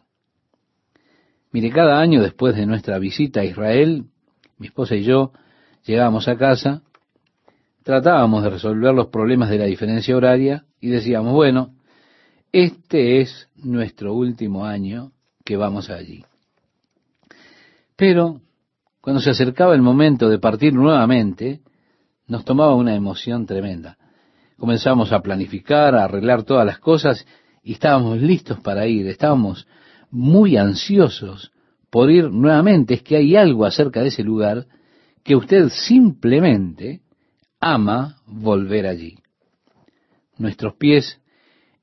[1.51, 4.05] Mire, cada año después de nuestra visita a Israel,
[4.57, 5.31] mi esposa y yo
[5.85, 6.81] llegábamos a casa,
[7.83, 11.75] tratábamos de resolver los problemas de la diferencia horaria y decíamos, bueno,
[12.51, 15.11] este es nuestro último año
[15.43, 16.23] que vamos allí.
[17.95, 18.41] Pero
[19.01, 21.61] cuando se acercaba el momento de partir nuevamente,
[22.27, 23.97] nos tomaba una emoción tremenda.
[24.57, 27.25] Comenzamos a planificar, a arreglar todas las cosas
[27.61, 29.67] y estábamos listos para ir, estábamos
[30.09, 31.51] muy ansiosos
[31.89, 32.95] por ir nuevamente.
[32.95, 34.65] Es que hay algo acerca de ese lugar
[35.25, 37.01] que usted simplemente
[37.59, 39.17] ama volver allí.
[40.37, 41.19] Nuestros pies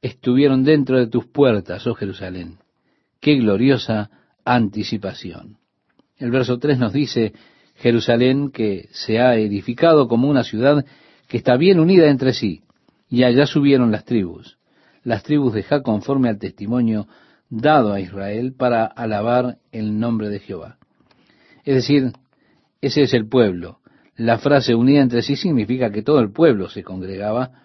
[0.00, 2.58] estuvieron dentro de tus puertas, oh Jerusalén.
[3.20, 4.10] Qué gloriosa
[4.44, 5.58] anticipación.
[6.18, 7.32] El verso 3 nos dice,
[7.74, 10.84] Jerusalén que se ha edificado como una ciudad
[11.26, 12.62] que está bien unida entre sí,
[13.08, 14.56] y allá subieron las tribus,
[15.02, 17.08] las tribus de Ja conforme al testimonio
[17.50, 20.78] dado a Israel para alabar el nombre de Jehová.
[21.64, 22.12] Es decir,
[22.82, 23.78] ese es el pueblo.
[24.16, 27.62] La frase unida entre sí significa que todo el pueblo se congregaba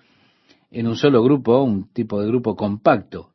[0.72, 3.32] en un solo grupo, un tipo de grupo compacto.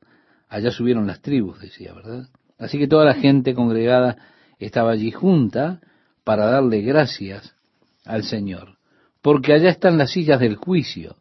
[0.48, 2.28] Allá subieron las tribus, decía, ¿verdad?
[2.58, 4.16] Así que toda la gente congregada
[4.58, 5.80] estaba allí junta
[6.24, 7.56] para darle gracias
[8.04, 8.78] al Señor,
[9.20, 11.16] porque allá están las sillas del juicio,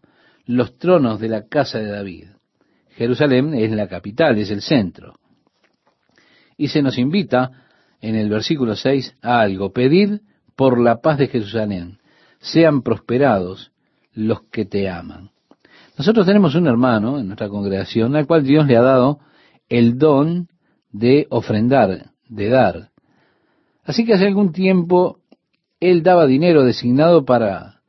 [0.46, 2.26] los tronos de la casa de David.
[2.92, 5.16] Jerusalén es la capital, es el centro.
[6.56, 7.52] Y se nos invita
[8.00, 10.22] en el versículo 6 a algo, pedir
[10.62, 11.98] por la paz de Jerusalén,
[12.40, 13.72] sean prosperados
[14.14, 15.32] los que te aman.
[15.98, 19.18] Nosotros tenemos un hermano en nuestra congregación al cual Dios le ha dado
[19.70, 20.50] el don
[20.92, 22.92] de ofrendar, de dar.
[23.84, 25.18] Así que hace algún tiempo
[25.80, 27.82] él daba dinero designado para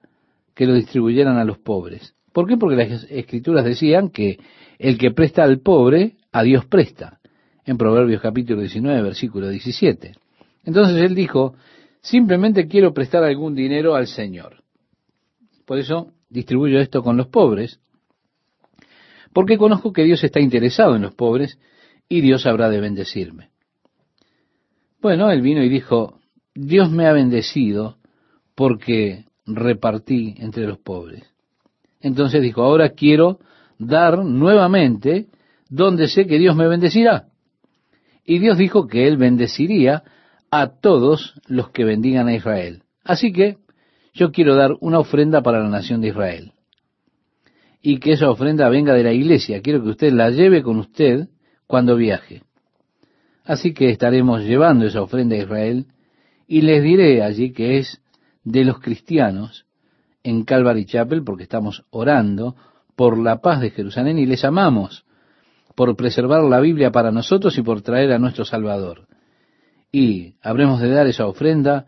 [0.54, 2.14] que lo distribuyeran a los pobres.
[2.32, 2.56] ¿Por qué?
[2.56, 4.38] Porque las escrituras decían que
[4.78, 7.20] el que presta al pobre, a Dios presta.
[7.66, 10.14] En Proverbios capítulo 19, versículo 17.
[10.64, 11.54] Entonces él dijo,
[12.02, 14.62] simplemente quiero prestar algún dinero al Señor.
[15.64, 17.80] Por eso distribuyo esto con los pobres,
[19.32, 21.58] porque conozco que Dios está interesado en los pobres
[22.08, 23.50] y Dios habrá de bendecirme.
[25.00, 26.18] Bueno, él vino y dijo,
[26.54, 27.96] Dios me ha bendecido
[28.54, 31.24] porque repartí entre los pobres.
[32.00, 33.38] Entonces dijo, ahora quiero
[33.78, 35.28] dar nuevamente
[35.68, 37.28] donde sé que Dios me bendecirá.
[38.24, 40.04] Y Dios dijo que Él bendeciría
[40.52, 42.82] a todos los que bendigan a Israel.
[43.02, 43.56] Así que
[44.12, 46.52] yo quiero dar una ofrenda para la nación de Israel.
[47.80, 49.62] Y que esa ofrenda venga de la iglesia.
[49.62, 51.28] Quiero que usted la lleve con usted
[51.66, 52.42] cuando viaje.
[53.44, 55.86] Así que estaremos llevando esa ofrenda a Israel
[56.46, 58.02] y les diré allí que es
[58.44, 59.64] de los cristianos
[60.22, 62.56] en Calvary Chapel porque estamos orando
[62.94, 65.06] por la paz de Jerusalén y les amamos
[65.74, 69.08] por preservar la Biblia para nosotros y por traer a nuestro Salvador.
[69.92, 71.86] Y habremos de dar esa ofrenda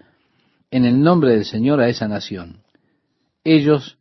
[0.70, 2.60] en el nombre del Señor a esa nación.
[3.42, 3.98] Ellos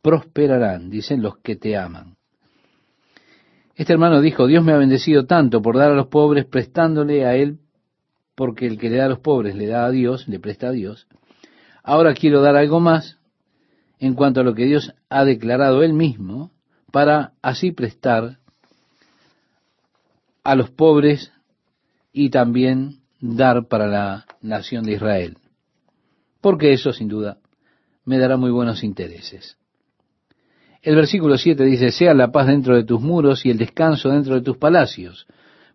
[0.00, 2.16] prosperarán, dicen los que te aman.
[3.74, 7.36] Este hermano dijo, Dios me ha bendecido tanto por dar a los pobres prestándole a
[7.36, 7.58] Él,
[8.34, 10.72] porque el que le da a los pobres le da a Dios, le presta a
[10.72, 11.06] Dios.
[11.82, 13.18] Ahora quiero dar algo más
[13.98, 16.50] en cuanto a lo que Dios ha declarado Él mismo,
[16.90, 18.38] para así prestar
[20.44, 21.32] a los pobres
[22.12, 25.38] y también dar para la nación de Israel.
[26.42, 27.38] Porque eso, sin duda,
[28.04, 29.56] me dará muy buenos intereses.
[30.82, 34.34] El versículo 7 dice, sea la paz dentro de tus muros y el descanso dentro
[34.34, 35.26] de tus palacios.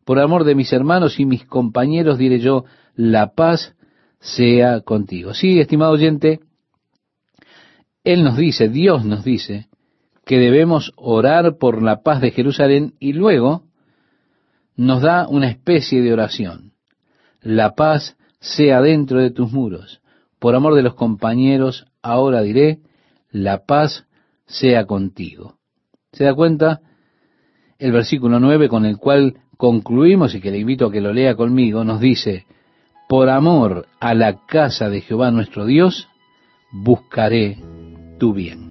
[0.04, 3.76] Por amor de mis hermanos y mis compañeros diré yo, la paz
[4.20, 5.34] sea contigo.
[5.34, 6.42] Sí, estimado oyente,
[8.04, 9.68] Él nos dice, Dios nos dice,
[10.26, 13.64] que debemos orar por la paz de Jerusalén y luego
[14.76, 16.67] nos da una especie de oración.
[17.48, 20.02] La paz sea dentro de tus muros.
[20.38, 22.80] Por amor de los compañeros, ahora diré,
[23.32, 24.06] la paz
[24.46, 25.56] sea contigo.
[26.12, 26.82] ¿Se da cuenta?
[27.80, 31.36] El versículo 9 con el cual concluimos y que le invito a que lo lea
[31.36, 32.46] conmigo, nos dice,
[33.08, 36.10] por amor a la casa de Jehová nuestro Dios,
[36.74, 37.64] buscaré
[38.20, 38.66] tu bien.